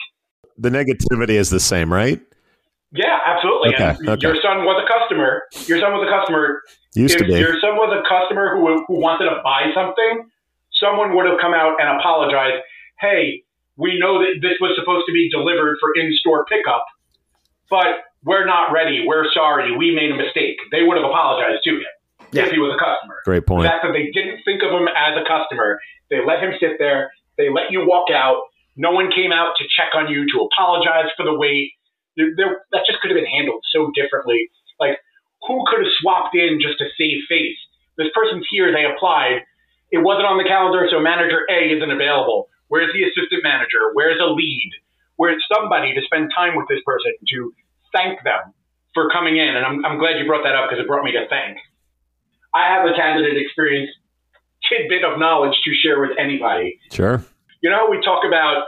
The 0.58 0.70
negativity 0.70 1.38
is 1.38 1.50
the 1.50 1.60
same, 1.60 1.94
right? 1.94 2.20
Yeah, 2.92 3.20
absolutely. 3.26 3.76
Okay, 3.76 3.96
okay. 4.08 4.28
Your 4.28 4.36
son 4.42 4.64
was 4.64 4.82
a 4.82 4.88
customer. 4.88 5.44
Your 5.68 5.80
son 5.80 5.94
was 5.94 6.08
a 6.08 6.12
customer. 6.12 6.62
Used 6.96 7.18
to 7.18 7.24
if 7.24 7.32
be. 7.32 7.40
your 7.40 7.60
son 7.60 7.76
was 7.76 7.92
a 7.92 8.02
customer 8.08 8.56
who, 8.56 8.84
who 8.88 9.00
wanted 9.00 9.30
to 9.30 9.42
buy 9.44 9.72
something, 9.76 10.28
someone 10.80 11.16
would 11.16 11.26
have 11.26 11.40
come 11.40 11.54
out 11.54 11.76
and 11.80 12.00
apologized. 12.00 12.64
Hey, 13.00 13.44
we 13.78 14.00
know 14.00 14.20
that 14.20 14.40
this 14.42 14.58
was 14.62 14.76
supposed 14.80 15.06
to 15.08 15.14
be 15.14 15.30
delivered 15.30 15.78
for 15.80 15.92
in-store 16.00 16.46
pickup, 16.46 16.86
but 17.70 18.08
we're 18.24 18.46
not 18.46 18.72
ready. 18.72 19.04
We're 19.06 19.30
sorry. 19.34 19.76
We 19.76 19.94
made 19.94 20.12
a 20.12 20.16
mistake. 20.18 20.58
They 20.72 20.84
would 20.84 20.98
have 20.98 21.06
apologized 21.06 21.64
to 21.66 21.70
him 21.78 21.84
Yeah. 22.32 22.46
if 22.46 22.52
he 22.52 22.60
was 22.60 22.74
a 22.74 22.80
customer. 22.80 23.22
Great 23.26 23.46
The 23.46 23.52
point. 23.52 23.68
fact 23.68 23.84
that 23.84 23.94
they 23.94 24.10
didn't 24.12 24.42
think 24.44 24.64
of 24.64 24.72
him 24.72 24.88
as 24.88 25.18
a 25.18 25.24
customer, 25.28 25.80
they 26.10 26.24
let 26.26 26.40
him 26.42 26.54
sit 26.60 26.78
there. 26.80 27.12
They 27.38 27.50
let 27.50 27.70
you 27.72 27.86
walk 27.86 28.10
out. 28.12 28.42
No 28.78 28.92
one 28.92 29.12
came 29.12 29.32
out 29.32 29.54
to 29.58 29.64
check 29.76 29.94
on 29.94 30.08
you 30.10 30.26
to 30.32 30.42
apologize 30.52 31.12
for 31.18 31.24
the 31.24 31.34
wait. 31.34 31.72
There, 32.18 32.32
there, 32.36 32.62
that 32.72 32.84
just 32.88 33.00
could 33.02 33.12
have 33.12 33.18
been 33.20 33.26
handled 33.30 33.62
so 33.72 33.92
differently. 33.94 34.50
Like, 34.80 34.98
who 35.48 35.64
could 35.68 35.84
have 35.84 35.92
swapped 36.00 36.36
in 36.36 36.60
just 36.62 36.78
to 36.80 36.86
save 36.98 37.24
face? 37.28 37.58
This 37.98 38.08
person's 38.14 38.46
here. 38.50 38.72
They 38.74 38.86
applied. 38.86 39.44
It 39.92 40.00
wasn't 40.00 40.26
on 40.26 40.38
the 40.38 40.44
calendar, 40.44 40.88
so 40.90 41.00
manager 41.00 41.46
A 41.50 41.72
isn't 41.76 41.92
available. 41.92 42.48
Where's 42.76 42.92
the 42.92 43.08
assistant 43.08 43.40
manager? 43.40 43.96
Where's 43.96 44.20
a 44.20 44.28
lead? 44.28 44.72
Where's 45.16 45.40
somebody 45.48 45.96
to 45.96 46.02
spend 46.04 46.28
time 46.36 46.60
with 46.60 46.68
this 46.68 46.84
person 46.84 47.16
to 47.32 47.56
thank 47.96 48.20
them 48.28 48.52
for 48.92 49.08
coming 49.16 49.40
in? 49.40 49.56
And 49.56 49.64
I'm, 49.64 49.80
I'm 49.88 49.98
glad 49.98 50.20
you 50.20 50.28
brought 50.28 50.44
that 50.44 50.60
up 50.60 50.68
because 50.68 50.84
it 50.84 50.88
brought 50.92 51.08
me 51.08 51.16
to 51.16 51.24
thank. 51.32 51.56
I 52.52 52.68
have 52.76 52.84
a 52.84 52.92
candidate 52.92 53.40
experience 53.40 53.88
tidbit 54.68 55.08
of 55.08 55.24
knowledge 55.24 55.56
to 55.64 55.72
share 55.72 56.04
with 56.04 56.20
anybody. 56.20 56.76
Sure. 56.92 57.24
You 57.64 57.72
know, 57.72 57.88
we 57.88 58.04
talk 58.04 58.28
about 58.28 58.68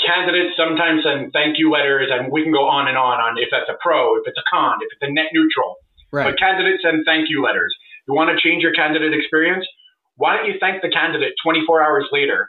candidates 0.00 0.56
sometimes 0.56 1.04
send 1.04 1.36
thank 1.36 1.60
you 1.60 1.68
letters, 1.68 2.08
and 2.08 2.32
we 2.32 2.48
can 2.48 2.52
go 2.52 2.64
on 2.64 2.88
and 2.88 2.96
on 2.96 3.20
on 3.20 3.36
if 3.36 3.52
that's 3.52 3.68
a 3.68 3.76
pro, 3.84 4.16
if 4.16 4.22
it's 4.24 4.40
a 4.40 4.46
con, 4.48 4.80
if 4.80 4.88
it's 4.88 5.04
a 5.04 5.12
net 5.12 5.36
neutral. 5.36 5.84
Right. 6.10 6.32
But 6.32 6.40
candidates 6.40 6.80
send 6.80 7.04
thank 7.04 7.28
you 7.28 7.44
letters. 7.44 7.76
You 8.08 8.14
want 8.14 8.32
to 8.32 8.40
change 8.40 8.62
your 8.62 8.72
candidate 8.72 9.12
experience? 9.12 9.68
Why 10.16 10.32
don't 10.38 10.46
you 10.48 10.56
thank 10.58 10.80
the 10.80 10.88
candidate 10.88 11.34
24 11.44 11.84
hours 11.84 12.08
later 12.10 12.48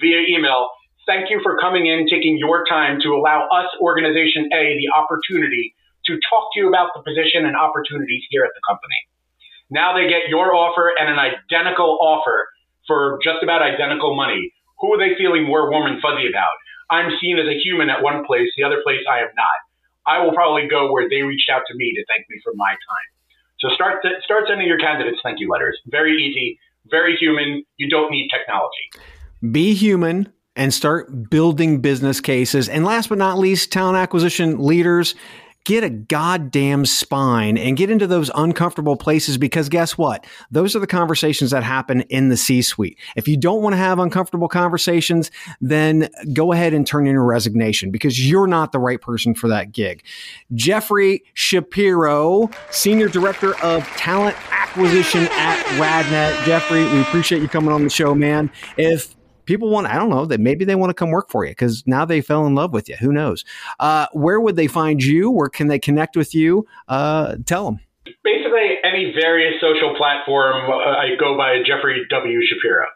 via 0.00 0.22
email? 0.28 0.70
Thank 1.06 1.30
you 1.30 1.40
for 1.42 1.58
coming 1.58 1.86
in, 1.86 2.06
taking 2.08 2.38
your 2.38 2.64
time 2.68 3.00
to 3.02 3.16
allow 3.16 3.48
us, 3.48 3.66
Organization 3.80 4.50
A, 4.52 4.76
the 4.76 4.92
opportunity 4.92 5.74
to 6.06 6.18
talk 6.28 6.52
to 6.54 6.60
you 6.60 6.68
about 6.68 6.90
the 6.94 7.02
position 7.02 7.44
and 7.44 7.56
opportunities 7.56 8.24
here 8.30 8.44
at 8.44 8.52
the 8.54 8.60
company. 8.68 9.00
Now 9.70 9.96
they 9.96 10.08
get 10.08 10.28
your 10.28 10.54
offer 10.54 10.92
and 10.98 11.08
an 11.08 11.18
identical 11.20 11.98
offer 12.00 12.48
for 12.86 13.18
just 13.22 13.42
about 13.42 13.60
identical 13.60 14.16
money. 14.16 14.52
Who 14.80 14.94
are 14.94 14.98
they 14.98 15.16
feeling 15.16 15.44
more 15.44 15.70
warm 15.70 15.90
and 15.90 16.00
fuzzy 16.00 16.28
about? 16.28 16.56
I'm 16.90 17.12
seen 17.20 17.38
as 17.38 17.46
a 17.46 17.60
human 17.60 17.90
at 17.90 18.02
one 18.02 18.24
place, 18.24 18.48
the 18.56 18.64
other 18.64 18.80
place 18.82 19.04
I 19.04 19.20
am 19.20 19.32
not. 19.36 19.58
I 20.08 20.24
will 20.24 20.32
probably 20.32 20.68
go 20.68 20.90
where 20.90 21.08
they 21.08 21.20
reached 21.20 21.50
out 21.52 21.62
to 21.68 21.74
me 21.76 21.92
to 21.92 22.04
thank 22.08 22.24
me 22.30 22.40
for 22.42 22.52
my 22.56 22.72
time. 22.72 23.08
So 23.60 23.68
start 23.74 24.00
start 24.24 24.44
sending 24.48 24.66
your 24.66 24.78
candidates 24.78 25.18
thank 25.22 25.40
you 25.40 25.50
letters. 25.50 25.76
Very 25.86 26.16
easy, 26.16 26.58
very 26.88 27.16
human. 27.16 27.64
You 27.76 27.90
don't 27.90 28.10
need 28.10 28.30
technology. 28.32 28.88
Be 29.50 29.74
human 29.74 30.32
and 30.56 30.74
start 30.74 31.30
building 31.30 31.80
business 31.80 32.20
cases. 32.20 32.68
And 32.68 32.84
last 32.84 33.08
but 33.08 33.18
not 33.18 33.38
least, 33.38 33.70
talent 33.72 33.96
acquisition 33.96 34.58
leaders, 34.58 35.14
get 35.68 35.84
a 35.84 35.90
goddamn 35.90 36.86
spine 36.86 37.58
and 37.58 37.76
get 37.76 37.90
into 37.90 38.06
those 38.06 38.30
uncomfortable 38.34 38.96
places 38.96 39.36
because 39.36 39.68
guess 39.68 39.98
what? 39.98 40.26
Those 40.50 40.74
are 40.74 40.78
the 40.78 40.86
conversations 40.86 41.50
that 41.50 41.62
happen 41.62 42.00
in 42.02 42.30
the 42.30 42.38
C 42.38 42.62
suite. 42.62 42.98
If 43.16 43.28
you 43.28 43.36
don't 43.36 43.62
want 43.62 43.74
to 43.74 43.76
have 43.76 43.98
uncomfortable 43.98 44.48
conversations, 44.48 45.30
then 45.60 46.08
go 46.32 46.52
ahead 46.52 46.72
and 46.72 46.86
turn 46.86 47.06
in 47.06 47.16
a 47.16 47.22
resignation 47.22 47.90
because 47.90 48.26
you're 48.26 48.46
not 48.46 48.72
the 48.72 48.78
right 48.78 49.00
person 49.00 49.34
for 49.34 49.48
that 49.48 49.72
gig. 49.72 50.02
Jeffrey 50.54 51.22
Shapiro, 51.34 52.48
Senior 52.70 53.08
Director 53.08 53.54
of 53.58 53.84
Talent 53.88 54.36
Acquisition 54.50 55.28
at 55.32 55.62
RadNet. 55.78 56.46
Jeffrey, 56.46 56.84
we 56.84 57.02
appreciate 57.02 57.42
you 57.42 57.48
coming 57.48 57.72
on 57.72 57.84
the 57.84 57.90
show, 57.90 58.14
man. 58.14 58.50
If 58.78 59.17
people 59.48 59.70
want, 59.70 59.86
I 59.86 59.94
don't 59.94 60.10
know, 60.10 60.26
that 60.26 60.40
maybe 60.40 60.64
they 60.66 60.74
want 60.76 60.90
to 60.90 60.94
come 60.94 61.10
work 61.10 61.30
for 61.30 61.44
you 61.44 61.50
because 61.52 61.82
now 61.86 62.04
they 62.04 62.20
fell 62.20 62.46
in 62.46 62.54
love 62.54 62.72
with 62.74 62.88
you. 62.88 62.96
Who 62.96 63.12
knows? 63.12 63.44
Uh, 63.80 64.06
where 64.12 64.38
would 64.38 64.56
they 64.56 64.66
find 64.66 65.02
you? 65.02 65.30
Where 65.30 65.48
can 65.48 65.68
they 65.68 65.78
connect 65.78 66.16
with 66.16 66.34
you? 66.34 66.66
Uh, 66.86 67.36
tell 67.46 67.64
them. 67.64 67.80
Basically, 68.22 68.76
any 68.84 69.12
various 69.18 69.60
social 69.60 69.96
platform, 69.96 70.70
uh, 70.70 70.76
I 70.76 71.16
go 71.18 71.36
by 71.36 71.62
Jeffrey 71.66 72.06
W. 72.10 72.40
Shapiro. 72.46 72.86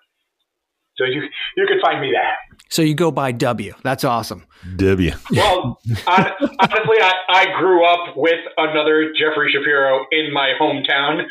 So 0.97 1.05
you 1.05 1.23
you 1.57 1.67
can 1.67 1.81
find 1.81 2.03
me 2.03 2.13
there. 2.13 2.37
So 2.69 2.83
you 2.83 2.95
go 2.95 3.11
by 3.11 3.33
W. 3.33 3.73
That's 3.83 4.05
awesome. 4.05 4.45
W. 4.77 5.13
Well, 5.31 5.81
hon- 6.07 6.33
honestly, 6.61 6.99
I, 7.01 7.13
I 7.29 7.45
grew 7.59 7.85
up 7.87 8.15
with 8.15 8.41
another 8.59 9.13
Jeffrey 9.19 9.51
Shapiro 9.53 10.05
in 10.13 10.33
my 10.35 10.53
hometown. 10.61 11.25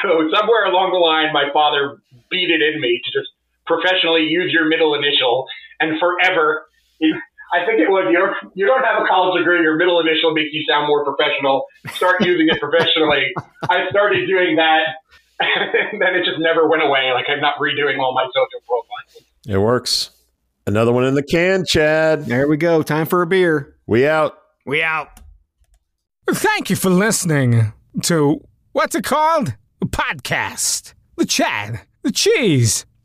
So 0.00 0.08
somewhere 0.34 0.64
along 0.64 0.92
the 0.92 0.98
line, 0.98 1.32
my 1.34 1.52
father 1.52 1.98
beat 2.30 2.50
it 2.50 2.62
in 2.62 2.80
me 2.80 3.00
to 3.04 3.20
just 3.20 3.28
professionally 3.66 4.22
use 4.22 4.52
your 4.52 4.66
middle 4.68 4.94
initial 4.94 5.46
and 5.80 5.98
forever. 5.98 6.66
I 7.52 7.66
think 7.66 7.80
it 7.80 7.90
was 7.90 8.08
you 8.10 8.18
don't, 8.18 8.56
you 8.56 8.66
don't 8.66 8.82
have 8.82 9.02
a 9.02 9.06
college 9.06 9.38
degree. 9.38 9.60
Your 9.60 9.76
middle 9.76 10.00
initial 10.00 10.32
makes 10.32 10.52
you 10.52 10.64
sound 10.68 10.86
more 10.86 11.04
professional. 11.04 11.66
Start 11.90 12.24
using 12.24 12.48
it 12.48 12.58
professionally. 12.60 13.32
I 13.68 13.88
started 13.90 14.26
doing 14.26 14.56
that, 14.56 14.82
and 15.38 16.00
then 16.00 16.14
it 16.14 16.24
just 16.24 16.38
never 16.38 16.68
went 16.68 16.82
away. 16.82 17.12
Like 17.12 17.26
I'm 17.28 17.40
not 17.40 17.56
redoing 17.60 17.98
all 17.98 18.14
my 18.14 18.24
social 18.26 18.60
profiles. 18.66 19.26
It 19.46 19.58
works. 19.58 20.10
Another 20.66 20.92
one 20.92 21.04
in 21.04 21.14
the 21.14 21.22
can, 21.22 21.64
Chad. 21.66 22.26
There 22.26 22.46
we 22.46 22.56
go. 22.56 22.82
Time 22.82 23.06
for 23.06 23.20
a 23.20 23.26
beer. 23.26 23.76
We 23.86 24.06
out. 24.06 24.38
We 24.64 24.82
out. 24.82 25.20
Thank 26.30 26.70
you 26.70 26.76
for 26.76 26.88
listening 26.88 27.72
to 28.02 28.46
what's 28.70 28.94
it 28.94 29.04
called? 29.04 29.56
A 29.82 29.86
podcast. 29.86 30.94
The 31.16 31.26
Chad. 31.26 31.80
The 32.02 32.12
Cheese. 32.12 32.86